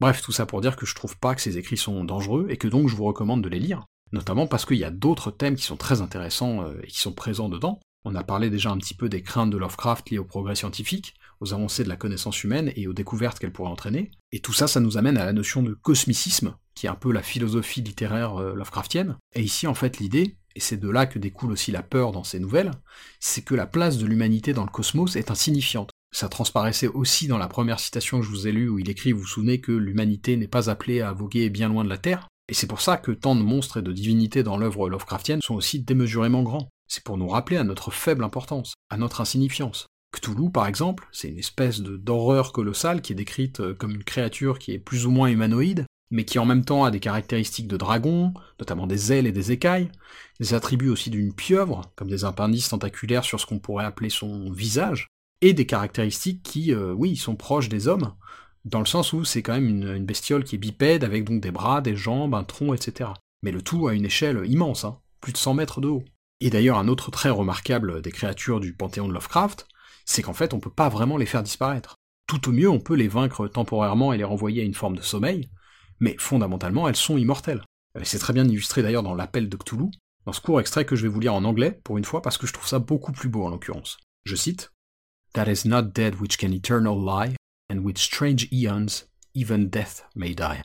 Bref, 0.00 0.22
tout 0.22 0.32
ça 0.32 0.46
pour 0.46 0.60
dire 0.60 0.76
que 0.76 0.86
je 0.86 0.94
trouve 0.94 1.18
pas 1.18 1.34
que 1.34 1.40
ces 1.40 1.58
écrits 1.58 1.76
sont 1.76 2.04
dangereux, 2.04 2.46
et 2.48 2.56
que 2.56 2.68
donc 2.68 2.88
je 2.88 2.96
vous 2.96 3.04
recommande 3.04 3.42
de 3.42 3.48
les 3.48 3.58
lire. 3.58 3.84
Notamment 4.12 4.46
parce 4.46 4.64
qu'il 4.64 4.76
y 4.76 4.84
a 4.84 4.90
d'autres 4.90 5.30
thèmes 5.30 5.56
qui 5.56 5.64
sont 5.64 5.76
très 5.76 6.00
intéressants 6.00 6.62
euh, 6.62 6.80
et 6.84 6.86
qui 6.86 7.00
sont 7.00 7.12
présents 7.12 7.48
dedans. 7.48 7.80
On 8.04 8.14
a 8.14 8.22
parlé 8.22 8.50
déjà 8.50 8.70
un 8.70 8.76
petit 8.76 8.94
peu 8.94 9.08
des 9.08 9.22
craintes 9.22 9.50
de 9.50 9.56
Lovecraft 9.56 10.10
liées 10.10 10.18
au 10.18 10.24
progrès 10.24 10.54
scientifique, 10.54 11.14
avancées 11.52 11.84
de 11.84 11.88
la 11.88 11.96
connaissance 11.96 12.42
humaine 12.44 12.72
et 12.76 12.86
aux 12.86 12.92
découvertes 12.92 13.38
qu'elle 13.38 13.52
pourrait 13.52 13.70
entraîner. 13.70 14.10
Et 14.32 14.40
tout 14.40 14.52
ça, 14.52 14.66
ça 14.66 14.80
nous 14.80 14.96
amène 14.96 15.18
à 15.18 15.24
la 15.24 15.32
notion 15.32 15.62
de 15.62 15.74
cosmicisme, 15.74 16.56
qui 16.74 16.86
est 16.86 16.90
un 16.90 16.94
peu 16.94 17.12
la 17.12 17.22
philosophie 17.22 17.82
littéraire 17.82 18.36
euh, 18.36 18.54
Lovecraftienne. 18.54 19.16
Et 19.34 19.42
ici, 19.42 19.66
en 19.66 19.74
fait, 19.74 19.98
l'idée, 19.98 20.36
et 20.56 20.60
c'est 20.60 20.76
de 20.76 20.88
là 20.88 21.06
que 21.06 21.18
découle 21.18 21.52
aussi 21.52 21.72
la 21.72 21.82
peur 21.82 22.12
dans 22.12 22.24
ces 22.24 22.38
nouvelles, 22.38 22.70
c'est 23.20 23.42
que 23.42 23.54
la 23.54 23.66
place 23.66 23.98
de 23.98 24.06
l'humanité 24.06 24.52
dans 24.52 24.64
le 24.64 24.70
cosmos 24.70 25.16
est 25.16 25.30
insignifiante. 25.30 25.90
Ça 26.12 26.28
transparaissait 26.28 26.86
aussi 26.86 27.26
dans 27.26 27.38
la 27.38 27.48
première 27.48 27.80
citation 27.80 28.20
que 28.20 28.26
je 28.26 28.30
vous 28.30 28.46
ai 28.46 28.52
lue 28.52 28.68
où 28.68 28.78
il 28.78 28.88
écrit, 28.88 29.12
vous 29.12 29.20
vous 29.20 29.26
souvenez, 29.26 29.60
que 29.60 29.72
l'humanité 29.72 30.36
n'est 30.36 30.46
pas 30.46 30.70
appelée 30.70 31.00
à 31.00 31.12
voguer 31.12 31.50
bien 31.50 31.68
loin 31.68 31.82
de 31.82 31.88
la 31.88 31.98
Terre? 31.98 32.28
Et 32.48 32.54
c'est 32.54 32.66
pour 32.66 32.80
ça 32.80 32.98
que 32.98 33.10
tant 33.10 33.34
de 33.34 33.42
monstres 33.42 33.78
et 33.78 33.82
de 33.82 33.92
divinités 33.92 34.42
dans 34.42 34.56
l'œuvre 34.56 34.88
Lovecraftienne 34.88 35.40
sont 35.42 35.54
aussi 35.54 35.80
démesurément 35.80 36.42
grands. 36.42 36.68
C'est 36.86 37.02
pour 37.02 37.16
nous 37.16 37.28
rappeler 37.28 37.56
à 37.56 37.64
notre 37.64 37.90
faible 37.90 38.22
importance, 38.22 38.74
à 38.90 38.96
notre 38.96 39.22
insignifiance. 39.22 39.86
Cthulhu, 40.20 40.50
par 40.50 40.66
exemple, 40.66 41.08
c'est 41.12 41.28
une 41.28 41.38
espèce 41.38 41.80
d'horreur 41.80 42.52
colossale 42.52 43.02
qui 43.02 43.12
est 43.12 43.16
décrite 43.16 43.60
euh, 43.60 43.74
comme 43.74 43.92
une 43.92 44.04
créature 44.04 44.58
qui 44.58 44.72
est 44.72 44.78
plus 44.78 45.06
ou 45.06 45.10
moins 45.10 45.28
humanoïde, 45.28 45.86
mais 46.10 46.24
qui 46.24 46.38
en 46.38 46.44
même 46.44 46.64
temps 46.64 46.84
a 46.84 46.90
des 46.90 47.00
caractéristiques 47.00 47.68
de 47.68 47.76
dragon, 47.76 48.32
notamment 48.60 48.86
des 48.86 49.12
ailes 49.12 49.26
et 49.26 49.32
des 49.32 49.52
écailles, 49.52 49.90
des 50.40 50.54
attributs 50.54 50.90
aussi 50.90 51.10
d'une 51.10 51.32
pieuvre, 51.32 51.82
comme 51.96 52.08
des 52.08 52.24
appendices 52.24 52.68
tentaculaires 52.68 53.24
sur 53.24 53.40
ce 53.40 53.46
qu'on 53.46 53.58
pourrait 53.58 53.84
appeler 53.84 54.10
son 54.10 54.50
visage, 54.50 55.08
et 55.40 55.52
des 55.52 55.66
caractéristiques 55.66 56.42
qui, 56.42 56.72
euh, 56.72 56.92
oui, 56.92 57.16
sont 57.16 57.36
proches 57.36 57.68
des 57.68 57.88
hommes, 57.88 58.14
dans 58.64 58.80
le 58.80 58.86
sens 58.86 59.12
où 59.12 59.24
c'est 59.24 59.42
quand 59.42 59.54
même 59.54 59.68
une, 59.68 60.04
bestiole 60.06 60.44
qui 60.44 60.54
est 60.54 60.58
bipède, 60.58 61.04
avec 61.04 61.24
donc 61.24 61.40
des 61.40 61.50
bras, 61.50 61.80
des 61.80 61.96
jambes, 61.96 62.34
un 62.34 62.44
tronc, 62.44 62.74
etc. 62.74 63.10
Mais 63.42 63.52
le 63.52 63.60
tout 63.60 63.88
à 63.88 63.94
une 63.94 64.06
échelle 64.06 64.42
immense, 64.46 64.84
hein, 64.84 64.98
plus 65.20 65.32
de 65.32 65.38
100 65.38 65.54
mètres 65.54 65.80
de 65.80 65.88
haut. 65.88 66.04
Et 66.40 66.50
d'ailleurs, 66.50 66.78
un 66.78 66.88
autre 66.88 67.10
trait 67.10 67.30
remarquable 67.30 68.02
des 68.02 68.10
créatures 68.10 68.60
du 68.60 68.72
panthéon 68.72 69.08
de 69.08 69.12
Lovecraft, 69.12 69.66
c'est 70.04 70.22
qu'en 70.22 70.34
fait 70.34 70.54
on 70.54 70.60
peut 70.60 70.70
pas 70.70 70.88
vraiment 70.88 71.16
les 71.16 71.26
faire 71.26 71.42
disparaître. 71.42 71.96
Tout 72.26 72.48
au 72.48 72.52
mieux 72.52 72.70
on 72.70 72.80
peut 72.80 72.94
les 72.94 73.08
vaincre 73.08 73.48
temporairement 73.48 74.12
et 74.12 74.18
les 74.18 74.24
renvoyer 74.24 74.62
à 74.62 74.64
une 74.64 74.74
forme 74.74 74.96
de 74.96 75.02
sommeil, 75.02 75.50
mais 76.00 76.16
fondamentalement 76.18 76.88
elles 76.88 76.96
sont 76.96 77.16
immortelles. 77.16 77.64
C'est 78.02 78.18
très 78.18 78.32
bien 78.32 78.44
illustré 78.44 78.82
d'ailleurs 78.82 79.04
dans 79.04 79.14
l'appel 79.14 79.48
de 79.48 79.56
Cthulhu, 79.56 79.90
dans 80.26 80.32
ce 80.32 80.40
court 80.40 80.60
extrait 80.60 80.84
que 80.84 80.96
je 80.96 81.02
vais 81.02 81.08
vous 81.08 81.20
lire 81.20 81.34
en 81.34 81.44
anglais, 81.44 81.80
pour 81.84 81.98
une 81.98 82.04
fois, 82.04 82.22
parce 82.22 82.38
que 82.38 82.46
je 82.46 82.52
trouve 82.52 82.66
ça 82.66 82.78
beaucoup 82.78 83.12
plus 83.12 83.28
beau 83.28 83.44
en 83.44 83.50
l'occurrence. 83.50 83.98
Je 84.24 84.34
cite 84.34 84.72
That 85.34 85.50
is 85.50 85.66
not 85.68 85.82
dead 85.82 86.20
which 86.20 86.38
can 86.38 86.52
eternal 86.52 86.96
lie, 86.96 87.36
and 87.70 87.78
with 87.78 87.98
strange 87.98 88.48
eons 88.52 89.06
even 89.34 89.68
death 89.68 90.06
may 90.14 90.34
die. 90.34 90.62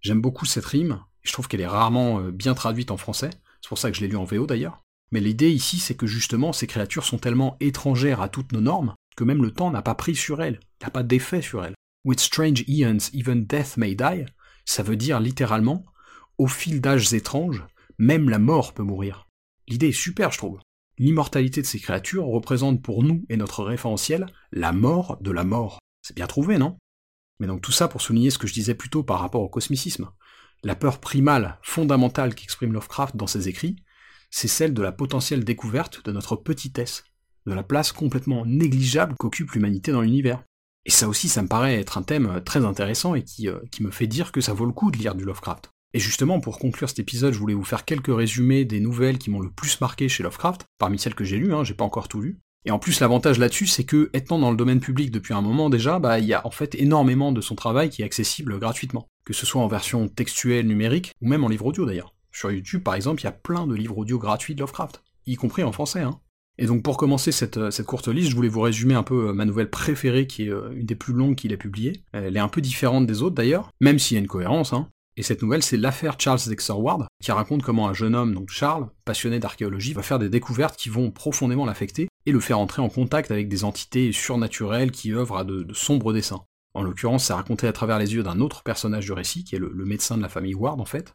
J'aime 0.00 0.20
beaucoup 0.20 0.44
cette 0.44 0.66
rime, 0.66 1.02
je 1.22 1.32
trouve 1.32 1.48
qu'elle 1.48 1.62
est 1.62 1.66
rarement 1.66 2.20
euh, 2.20 2.30
bien 2.30 2.54
traduite 2.54 2.90
en 2.90 2.96
français, 2.96 3.30
c'est 3.60 3.68
pour 3.68 3.78
ça 3.78 3.90
que 3.90 3.96
je 3.96 4.02
l'ai 4.02 4.08
lu 4.08 4.16
en 4.16 4.24
VO 4.24 4.46
d'ailleurs. 4.46 4.83
Mais 5.10 5.20
l'idée 5.20 5.50
ici, 5.50 5.78
c'est 5.78 5.94
que 5.94 6.06
justement, 6.06 6.52
ces 6.52 6.66
créatures 6.66 7.04
sont 7.04 7.18
tellement 7.18 7.56
étrangères 7.60 8.20
à 8.20 8.28
toutes 8.28 8.52
nos 8.52 8.60
normes 8.60 8.94
que 9.16 9.24
même 9.24 9.42
le 9.42 9.52
temps 9.52 9.70
n'a 9.70 9.82
pas 9.82 9.94
pris 9.94 10.16
sur 10.16 10.42
elles, 10.42 10.60
n'a 10.82 10.90
pas 10.90 11.02
d'effet 11.02 11.42
sur 11.42 11.64
elles. 11.64 11.74
With 12.04 12.20
strange 12.20 12.64
eons, 12.68 13.10
even 13.12 13.44
death 13.44 13.76
may 13.76 13.94
die, 13.94 14.26
ça 14.64 14.82
veut 14.82 14.96
dire 14.96 15.20
littéralement, 15.20 15.84
au 16.38 16.46
fil 16.46 16.80
d'âges 16.80 17.14
étranges, 17.14 17.64
même 17.98 18.28
la 18.28 18.38
mort 18.38 18.74
peut 18.74 18.82
mourir. 18.82 19.28
L'idée 19.68 19.88
est 19.88 19.92
super, 19.92 20.32
je 20.32 20.38
trouve. 20.38 20.60
L'immortalité 20.98 21.60
de 21.62 21.66
ces 21.66 21.80
créatures 21.80 22.26
représente 22.26 22.82
pour 22.82 23.02
nous 23.02 23.24
et 23.28 23.36
notre 23.36 23.64
référentiel 23.64 24.26
la 24.52 24.72
mort 24.72 25.18
de 25.20 25.30
la 25.30 25.44
mort. 25.44 25.78
C'est 26.02 26.16
bien 26.16 26.26
trouvé, 26.26 26.58
non? 26.58 26.76
Mais 27.40 27.46
donc 27.46 27.62
tout 27.62 27.72
ça 27.72 27.88
pour 27.88 28.00
souligner 28.00 28.30
ce 28.30 28.38
que 28.38 28.46
je 28.46 28.52
disais 28.52 28.74
plus 28.74 28.90
tôt 28.90 29.02
par 29.02 29.20
rapport 29.20 29.42
au 29.42 29.48
cosmicisme. 29.48 30.10
La 30.62 30.76
peur 30.76 31.00
primale, 31.00 31.58
fondamentale 31.62 32.34
qu'exprime 32.34 32.72
Lovecraft 32.72 33.16
dans 33.16 33.26
ses 33.26 33.48
écrits, 33.48 33.76
c'est 34.34 34.48
celle 34.48 34.74
de 34.74 34.82
la 34.82 34.90
potentielle 34.90 35.44
découverte 35.44 36.04
de 36.04 36.10
notre 36.10 36.34
petitesse, 36.34 37.04
de 37.46 37.54
la 37.54 37.62
place 37.62 37.92
complètement 37.92 38.44
négligeable 38.44 39.14
qu'occupe 39.16 39.52
l'humanité 39.52 39.92
dans 39.92 40.00
l'univers. 40.00 40.42
Et 40.84 40.90
ça 40.90 41.08
aussi, 41.08 41.28
ça 41.28 41.40
me 41.40 41.46
paraît 41.46 41.78
être 41.78 41.98
un 41.98 42.02
thème 42.02 42.42
très 42.44 42.64
intéressant 42.64 43.14
et 43.14 43.22
qui, 43.22 43.48
euh, 43.48 43.60
qui 43.70 43.84
me 43.84 43.92
fait 43.92 44.08
dire 44.08 44.32
que 44.32 44.40
ça 44.40 44.52
vaut 44.52 44.66
le 44.66 44.72
coup 44.72 44.90
de 44.90 44.98
lire 44.98 45.14
du 45.14 45.24
Lovecraft. 45.24 45.70
Et 45.92 46.00
justement, 46.00 46.40
pour 46.40 46.58
conclure 46.58 46.88
cet 46.88 46.98
épisode, 46.98 47.32
je 47.32 47.38
voulais 47.38 47.54
vous 47.54 47.62
faire 47.62 47.84
quelques 47.84 48.14
résumés 48.14 48.64
des 48.64 48.80
nouvelles 48.80 49.18
qui 49.18 49.30
m'ont 49.30 49.38
le 49.38 49.52
plus 49.52 49.80
marqué 49.80 50.08
chez 50.08 50.24
Lovecraft, 50.24 50.64
parmi 50.78 50.98
celles 50.98 51.14
que 51.14 51.22
j'ai 51.22 51.38
lues, 51.38 51.54
hein, 51.54 51.62
j'ai 51.62 51.74
pas 51.74 51.84
encore 51.84 52.08
tout 52.08 52.20
lu. 52.20 52.40
Et 52.64 52.72
en 52.72 52.80
plus, 52.80 52.98
l'avantage 52.98 53.38
là-dessus, 53.38 53.68
c'est 53.68 53.84
que, 53.84 54.10
étant 54.14 54.40
dans 54.40 54.50
le 54.50 54.56
domaine 54.56 54.80
public 54.80 55.12
depuis 55.12 55.32
un 55.32 55.42
moment 55.42 55.70
déjà, 55.70 56.00
bah, 56.00 56.18
il 56.18 56.24
y 56.24 56.34
a 56.34 56.44
en 56.44 56.50
fait 56.50 56.74
énormément 56.74 57.30
de 57.30 57.40
son 57.40 57.54
travail 57.54 57.88
qui 57.88 58.02
est 58.02 58.04
accessible 58.04 58.58
gratuitement. 58.58 59.06
Que 59.24 59.32
ce 59.32 59.46
soit 59.46 59.62
en 59.62 59.68
version 59.68 60.08
textuelle, 60.08 60.66
numérique, 60.66 61.12
ou 61.20 61.28
même 61.28 61.44
en 61.44 61.48
livre 61.48 61.66
audio 61.66 61.86
d'ailleurs. 61.86 62.14
Sur 62.34 62.50
YouTube, 62.50 62.82
par 62.82 62.94
exemple, 62.94 63.22
il 63.22 63.24
y 63.24 63.28
a 63.28 63.32
plein 63.32 63.66
de 63.66 63.74
livres 63.74 63.98
audio 63.98 64.18
gratuits 64.18 64.54
de 64.54 64.60
Lovecraft. 64.60 65.02
Y 65.26 65.36
compris 65.36 65.62
en 65.62 65.72
français, 65.72 66.00
hein. 66.00 66.20
Et 66.56 66.66
donc 66.66 66.82
pour 66.84 66.96
commencer 66.96 67.32
cette, 67.32 67.70
cette, 67.70 67.86
courte 67.86 68.06
liste, 68.08 68.30
je 68.30 68.36
voulais 68.36 68.48
vous 68.48 68.60
résumer 68.60 68.94
un 68.94 69.02
peu 69.02 69.28
euh, 69.28 69.32
ma 69.32 69.44
nouvelle 69.44 69.70
préférée, 69.70 70.26
qui 70.26 70.44
est 70.44 70.50
euh, 70.50 70.70
une 70.72 70.86
des 70.86 70.94
plus 70.94 71.12
longues 71.12 71.34
qu'il 71.34 71.52
ait 71.52 71.56
publiées. 71.56 72.04
Elle 72.12 72.36
est 72.36 72.40
un 72.40 72.48
peu 72.48 72.60
différente 72.60 73.06
des 73.06 73.22
autres 73.22 73.34
d'ailleurs, 73.34 73.70
même 73.80 73.98
s'il 73.98 74.16
y 74.16 74.18
a 74.18 74.20
une 74.20 74.28
cohérence, 74.28 74.72
hein. 74.72 74.88
Et 75.16 75.22
cette 75.22 75.42
nouvelle, 75.42 75.62
c'est 75.62 75.76
l'affaire 75.76 76.16
Charles 76.18 76.40
Dexter 76.46 76.72
Ward, 76.72 77.06
qui 77.22 77.30
raconte 77.30 77.62
comment 77.62 77.88
un 77.88 77.94
jeune 77.94 78.16
homme, 78.16 78.34
donc 78.34 78.50
Charles, 78.50 78.88
passionné 79.04 79.38
d'archéologie, 79.38 79.92
va 79.92 80.02
faire 80.02 80.18
des 80.18 80.28
découvertes 80.28 80.76
qui 80.76 80.88
vont 80.88 81.12
profondément 81.12 81.66
l'affecter 81.66 82.08
et 82.26 82.32
le 82.32 82.40
faire 82.40 82.58
entrer 82.58 82.82
en 82.82 82.88
contact 82.88 83.30
avec 83.30 83.48
des 83.48 83.62
entités 83.62 84.10
surnaturelles 84.10 84.90
qui 84.90 85.12
œuvrent 85.12 85.36
à 85.36 85.44
de, 85.44 85.72
sombres 85.72 86.12
dessins. 86.12 86.44
En 86.74 86.82
l'occurrence, 86.82 87.26
c'est 87.26 87.32
raconté 87.32 87.68
à 87.68 87.72
travers 87.72 88.00
les 88.00 88.14
yeux 88.14 88.24
d'un 88.24 88.40
autre 88.40 88.64
personnage 88.64 89.04
du 89.04 89.12
récit, 89.12 89.44
qui 89.44 89.54
est 89.54 89.60
le, 89.60 89.70
médecin 89.84 90.16
de 90.16 90.22
la 90.22 90.28
famille 90.28 90.56
Ward 90.56 90.80
en 90.80 90.84
fait, 90.84 91.12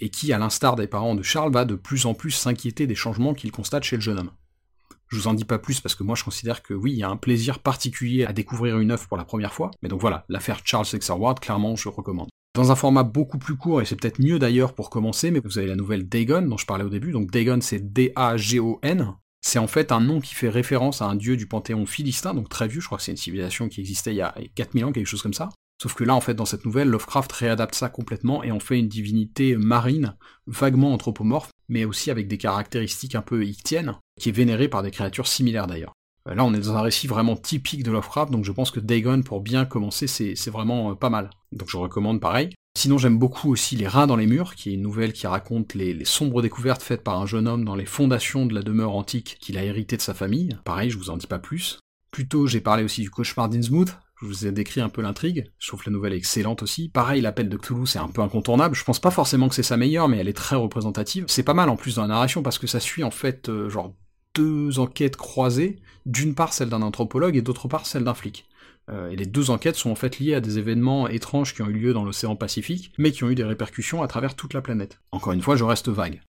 et 0.00 0.10
qui, 0.10 0.32
à 0.32 0.38
l'instar 0.38 0.76
des 0.76 0.86
parents 0.86 1.14
de 1.14 1.22
Charles, 1.22 1.52
va 1.52 1.64
de 1.64 1.74
plus 1.74 2.06
en 2.06 2.14
plus 2.14 2.32
s'inquiéter 2.32 2.86
des 2.86 2.94
changements 2.94 3.34
qu'il 3.34 3.52
constate 3.52 3.84
chez 3.84 3.96
le 3.96 4.02
jeune 4.02 4.18
homme. 4.18 4.30
Je 5.08 5.16
vous 5.16 5.26
en 5.26 5.34
dis 5.34 5.44
pas 5.44 5.58
plus 5.58 5.80
parce 5.80 5.96
que 5.96 6.04
moi 6.04 6.14
je 6.14 6.22
considère 6.22 6.62
que 6.62 6.72
oui, 6.72 6.92
il 6.92 6.98
y 6.98 7.02
a 7.02 7.08
un 7.08 7.16
plaisir 7.16 7.58
particulier 7.58 8.24
à 8.24 8.32
découvrir 8.32 8.78
une 8.78 8.92
œuvre 8.92 9.08
pour 9.08 9.16
la 9.16 9.24
première 9.24 9.52
fois, 9.52 9.72
mais 9.82 9.88
donc 9.88 10.00
voilà, 10.00 10.24
l'affaire 10.28 10.60
Charles 10.64 10.86
Dexter 10.90 11.14
Ward, 11.14 11.40
clairement 11.40 11.74
je 11.74 11.88
recommande. 11.88 12.28
Dans 12.54 12.70
un 12.70 12.76
format 12.76 13.02
beaucoup 13.02 13.38
plus 13.38 13.56
court, 13.56 13.82
et 13.82 13.84
c'est 13.84 13.96
peut-être 13.96 14.20
mieux 14.20 14.38
d'ailleurs 14.38 14.72
pour 14.72 14.88
commencer, 14.88 15.32
mais 15.32 15.40
vous 15.40 15.58
avez 15.58 15.66
la 15.66 15.76
nouvelle 15.76 16.08
Dagon 16.08 16.42
dont 16.42 16.56
je 16.56 16.66
parlais 16.66 16.84
au 16.84 16.88
début, 16.88 17.10
donc 17.10 17.30
Dagon 17.32 17.58
c'est 17.60 17.92
D-A-G-O-N, 17.92 19.14
c'est 19.40 19.58
en 19.58 19.66
fait 19.66 19.90
un 19.90 20.00
nom 20.00 20.20
qui 20.20 20.34
fait 20.34 20.48
référence 20.48 21.02
à 21.02 21.06
un 21.06 21.16
dieu 21.16 21.36
du 21.36 21.46
panthéon 21.46 21.86
philistin, 21.86 22.32
donc 22.32 22.48
très 22.48 22.68
vieux, 22.68 22.80
je 22.80 22.86
crois 22.86 22.98
que 22.98 23.04
c'est 23.04 23.12
une 23.12 23.16
civilisation 23.16 23.68
qui 23.68 23.80
existait 23.80 24.12
il 24.12 24.18
y 24.18 24.22
a 24.22 24.34
4000 24.54 24.84
ans, 24.84 24.92
quelque 24.92 25.06
chose 25.06 25.22
comme 25.22 25.34
ça. 25.34 25.48
Sauf 25.80 25.94
que 25.94 26.04
là, 26.04 26.14
en 26.14 26.20
fait, 26.20 26.34
dans 26.34 26.44
cette 26.44 26.66
nouvelle, 26.66 26.88
Lovecraft 26.88 27.32
réadapte 27.32 27.74
ça 27.74 27.88
complètement 27.88 28.42
et 28.42 28.50
en 28.50 28.60
fait 28.60 28.78
une 28.78 28.88
divinité 28.88 29.56
marine, 29.56 30.14
vaguement 30.46 30.92
anthropomorphe, 30.92 31.50
mais 31.70 31.86
aussi 31.86 32.10
avec 32.10 32.28
des 32.28 32.36
caractéristiques 32.36 33.14
un 33.14 33.22
peu 33.22 33.46
ictiennes, 33.46 33.96
qui 34.20 34.28
est 34.28 34.32
vénérée 34.32 34.68
par 34.68 34.82
des 34.82 34.90
créatures 34.90 35.26
similaires 35.26 35.66
d'ailleurs. 35.66 35.94
Euh, 36.28 36.34
là, 36.34 36.44
on 36.44 36.52
est 36.52 36.58
dans 36.58 36.76
un 36.76 36.82
récit 36.82 37.06
vraiment 37.06 37.36
typique 37.36 37.82
de 37.82 37.90
Lovecraft, 37.90 38.30
donc 38.30 38.44
je 38.44 38.52
pense 38.52 38.70
que 38.70 38.80
Dagon, 38.80 39.22
pour 39.22 39.40
bien 39.40 39.64
commencer, 39.64 40.06
c'est 40.06 40.50
vraiment 40.50 40.90
euh, 40.90 40.94
pas 40.94 41.08
mal. 41.08 41.30
Donc 41.52 41.70
je 41.70 41.78
recommande 41.78 42.20
pareil. 42.20 42.50
Sinon, 42.78 42.98
j'aime 42.98 43.18
beaucoup 43.18 43.50
aussi 43.50 43.74
Les 43.74 43.88
Rats 43.88 44.06
dans 44.06 44.16
les 44.16 44.26
murs, 44.26 44.54
qui 44.54 44.70
est 44.70 44.74
une 44.74 44.82
nouvelle 44.82 45.14
qui 45.14 45.26
raconte 45.26 45.74
les, 45.74 46.04
sombres 46.04 46.42
découvertes 46.42 46.82
faites 46.82 47.02
par 47.02 47.18
un 47.20 47.26
jeune 47.26 47.48
homme 47.48 47.64
dans 47.64 47.74
les 47.74 47.86
fondations 47.86 48.46
de 48.46 48.54
la 48.54 48.62
demeure 48.62 48.94
antique 48.94 49.38
qu'il 49.40 49.56
a 49.56 49.64
hérité 49.64 49.96
de 49.96 50.02
sa 50.02 50.14
famille. 50.14 50.58
Pareil, 50.64 50.90
je 50.90 50.98
vous 50.98 51.10
en 51.10 51.16
dis 51.16 51.26
pas 51.26 51.38
plus. 51.38 51.80
Plus 52.10 52.28
tôt, 52.28 52.46
j'ai 52.46 52.60
parlé 52.60 52.84
aussi 52.84 53.02
du 53.02 53.10
cauchemar 53.10 53.48
d'Innsmouth, 53.48 53.96
je 54.20 54.26
vous 54.26 54.46
ai 54.46 54.52
décrit 54.52 54.80
un 54.80 54.88
peu 54.88 55.02
l'intrigue, 55.02 55.50
que 55.58 55.76
la 55.86 55.92
nouvelle 55.92 56.12
est 56.12 56.18
excellente 56.18 56.62
aussi. 56.62 56.88
Pareil, 56.88 57.20
l'appel 57.20 57.48
de 57.48 57.56
Cthulhu, 57.56 57.86
c'est 57.86 57.98
un 57.98 58.08
peu 58.08 58.20
incontournable, 58.20 58.74
je 58.74 58.84
pense 58.84 59.00
pas 59.00 59.10
forcément 59.10 59.48
que 59.48 59.54
c'est 59.54 59.62
sa 59.62 59.76
meilleure, 59.76 60.08
mais 60.08 60.18
elle 60.18 60.28
est 60.28 60.34
très 60.34 60.56
représentative. 60.56 61.24
C'est 61.28 61.42
pas 61.42 61.54
mal 61.54 61.68
en 61.68 61.76
plus 61.76 61.96
dans 61.96 62.02
la 62.02 62.08
narration, 62.08 62.42
parce 62.42 62.58
que 62.58 62.66
ça 62.66 62.80
suit 62.80 63.02
en 63.02 63.10
fait, 63.10 63.48
euh, 63.48 63.70
genre, 63.70 63.94
deux 64.34 64.78
enquêtes 64.78 65.16
croisées, 65.16 65.80
d'une 66.06 66.34
part 66.34 66.52
celle 66.52 66.68
d'un 66.68 66.82
anthropologue 66.82 67.36
et 67.36 67.42
d'autre 67.42 67.68
part 67.68 67.86
celle 67.86 68.04
d'un 68.04 68.14
flic. 68.14 68.46
Euh, 68.90 69.10
et 69.10 69.16
les 69.16 69.26
deux 69.26 69.50
enquêtes 69.50 69.76
sont 69.76 69.90
en 69.90 69.94
fait 69.94 70.18
liées 70.18 70.34
à 70.34 70.40
des 70.40 70.58
événements 70.58 71.08
étranges 71.08 71.54
qui 71.54 71.62
ont 71.62 71.68
eu 71.68 71.72
lieu 71.72 71.92
dans 71.92 72.04
l'océan 72.04 72.36
Pacifique, 72.36 72.92
mais 72.98 73.12
qui 73.12 73.24
ont 73.24 73.30
eu 73.30 73.34
des 73.34 73.44
répercussions 73.44 74.02
à 74.02 74.08
travers 74.08 74.36
toute 74.36 74.54
la 74.54 74.62
planète. 74.62 75.00
Encore 75.12 75.32
une 75.32 75.42
fois, 75.42 75.56
je 75.56 75.64
reste 75.64 75.88
vague. 75.88 76.20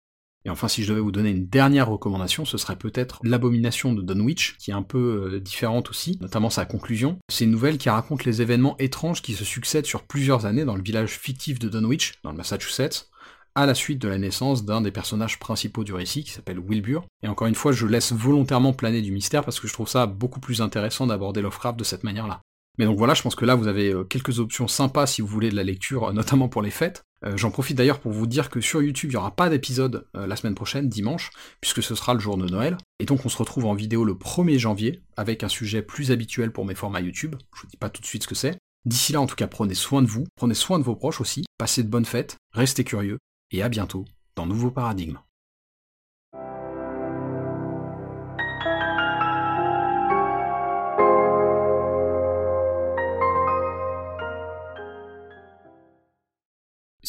Et 0.44 0.50
enfin, 0.50 0.68
si 0.68 0.82
je 0.82 0.88
devais 0.88 1.00
vous 1.00 1.12
donner 1.12 1.30
une 1.30 1.46
dernière 1.46 1.88
recommandation, 1.88 2.44
ce 2.44 2.56
serait 2.56 2.76
peut-être 2.76 3.20
L'abomination 3.22 3.92
de 3.92 4.02
Dunwich, 4.02 4.56
qui 4.58 4.70
est 4.70 4.74
un 4.74 4.82
peu 4.82 5.32
euh, 5.34 5.40
différente 5.40 5.90
aussi, 5.90 6.18
notamment 6.20 6.50
sa 6.50 6.64
conclusion. 6.64 7.18
C'est 7.28 7.44
une 7.44 7.50
nouvelle 7.50 7.78
qui 7.78 7.90
raconte 7.90 8.24
les 8.24 8.40
événements 8.40 8.76
étranges 8.78 9.20
qui 9.20 9.34
se 9.34 9.44
succèdent 9.44 9.86
sur 9.86 10.04
plusieurs 10.04 10.46
années 10.46 10.64
dans 10.64 10.76
le 10.76 10.82
village 10.82 11.18
fictif 11.18 11.58
de 11.58 11.68
Dunwich, 11.68 12.14
dans 12.24 12.30
le 12.30 12.36
Massachusetts, 12.36 13.10
à 13.54 13.66
la 13.66 13.74
suite 13.74 14.00
de 14.00 14.08
la 14.08 14.16
naissance 14.16 14.64
d'un 14.64 14.80
des 14.80 14.92
personnages 14.92 15.38
principaux 15.38 15.84
du 15.84 15.92
récit, 15.92 16.24
qui 16.24 16.30
s'appelle 16.30 16.58
Wilbur. 16.58 17.04
Et 17.22 17.28
encore 17.28 17.48
une 17.48 17.54
fois, 17.54 17.72
je 17.72 17.86
laisse 17.86 18.12
volontairement 18.12 18.72
planer 18.72 19.02
du 19.02 19.12
mystère 19.12 19.44
parce 19.44 19.60
que 19.60 19.68
je 19.68 19.72
trouve 19.72 19.88
ça 19.88 20.06
beaucoup 20.06 20.40
plus 20.40 20.62
intéressant 20.62 21.06
d'aborder 21.06 21.42
Lovecraft 21.42 21.78
de 21.78 21.84
cette 21.84 22.04
manière-là. 22.04 22.40
Mais 22.78 22.86
donc 22.86 22.96
voilà, 22.96 23.12
je 23.14 23.20
pense 23.22 23.34
que 23.34 23.44
là 23.44 23.56
vous 23.56 23.66
avez 23.66 23.92
euh, 23.92 24.04
quelques 24.04 24.38
options 24.38 24.68
sympas 24.68 25.06
si 25.06 25.20
vous 25.20 25.26
voulez 25.26 25.50
de 25.50 25.56
la 25.56 25.64
lecture, 25.64 26.08
euh, 26.08 26.12
notamment 26.12 26.48
pour 26.48 26.62
les 26.62 26.70
fêtes. 26.70 27.02
Euh, 27.24 27.36
j'en 27.36 27.50
profite 27.50 27.76
d'ailleurs 27.76 28.00
pour 28.00 28.12
vous 28.12 28.26
dire 28.26 28.48
que 28.50 28.60
sur 28.60 28.82
YouTube 28.82 29.10
il 29.10 29.14
n'y 29.14 29.18
aura 29.18 29.34
pas 29.34 29.50
d'épisode 29.50 30.06
la 30.14 30.36
semaine 30.36 30.54
prochaine, 30.54 30.88
dimanche, 30.88 31.30
puisque 31.60 31.82
ce 31.82 31.94
sera 31.94 32.14
le 32.14 32.20
jour 32.20 32.36
de 32.36 32.46
Noël. 32.46 32.76
Et 32.98 33.04
donc 33.04 33.24
on 33.24 33.28
se 33.28 33.36
retrouve 33.36 33.66
en 33.66 33.74
vidéo 33.74 34.04
le 34.04 34.14
1er 34.14 34.58
janvier, 34.58 35.02
avec 35.16 35.44
un 35.44 35.48
sujet 35.48 35.82
plus 35.82 36.10
habituel 36.10 36.52
pour 36.52 36.64
mes 36.64 36.74
formats 36.74 37.00
YouTube. 37.00 37.36
Je 37.54 37.62
vous 37.62 37.68
dis 37.68 37.76
pas 37.76 37.90
tout 37.90 38.00
de 38.00 38.06
suite 38.06 38.22
ce 38.22 38.28
que 38.28 38.34
c'est. 38.34 38.58
D'ici 38.84 39.12
là 39.12 39.20
en 39.20 39.26
tout 39.26 39.36
cas 39.36 39.46
prenez 39.46 39.74
soin 39.74 40.02
de 40.02 40.08
vous, 40.08 40.24
prenez 40.36 40.54
soin 40.54 40.78
de 40.78 40.84
vos 40.84 40.96
proches 40.96 41.20
aussi, 41.20 41.44
passez 41.58 41.82
de 41.82 41.88
bonnes 41.88 42.06
fêtes, 42.06 42.36
restez 42.52 42.84
curieux, 42.84 43.18
et 43.50 43.62
à 43.62 43.68
bientôt 43.68 44.04
dans 44.36 44.46
Nouveau 44.46 44.70
Paradigme. 44.70 45.18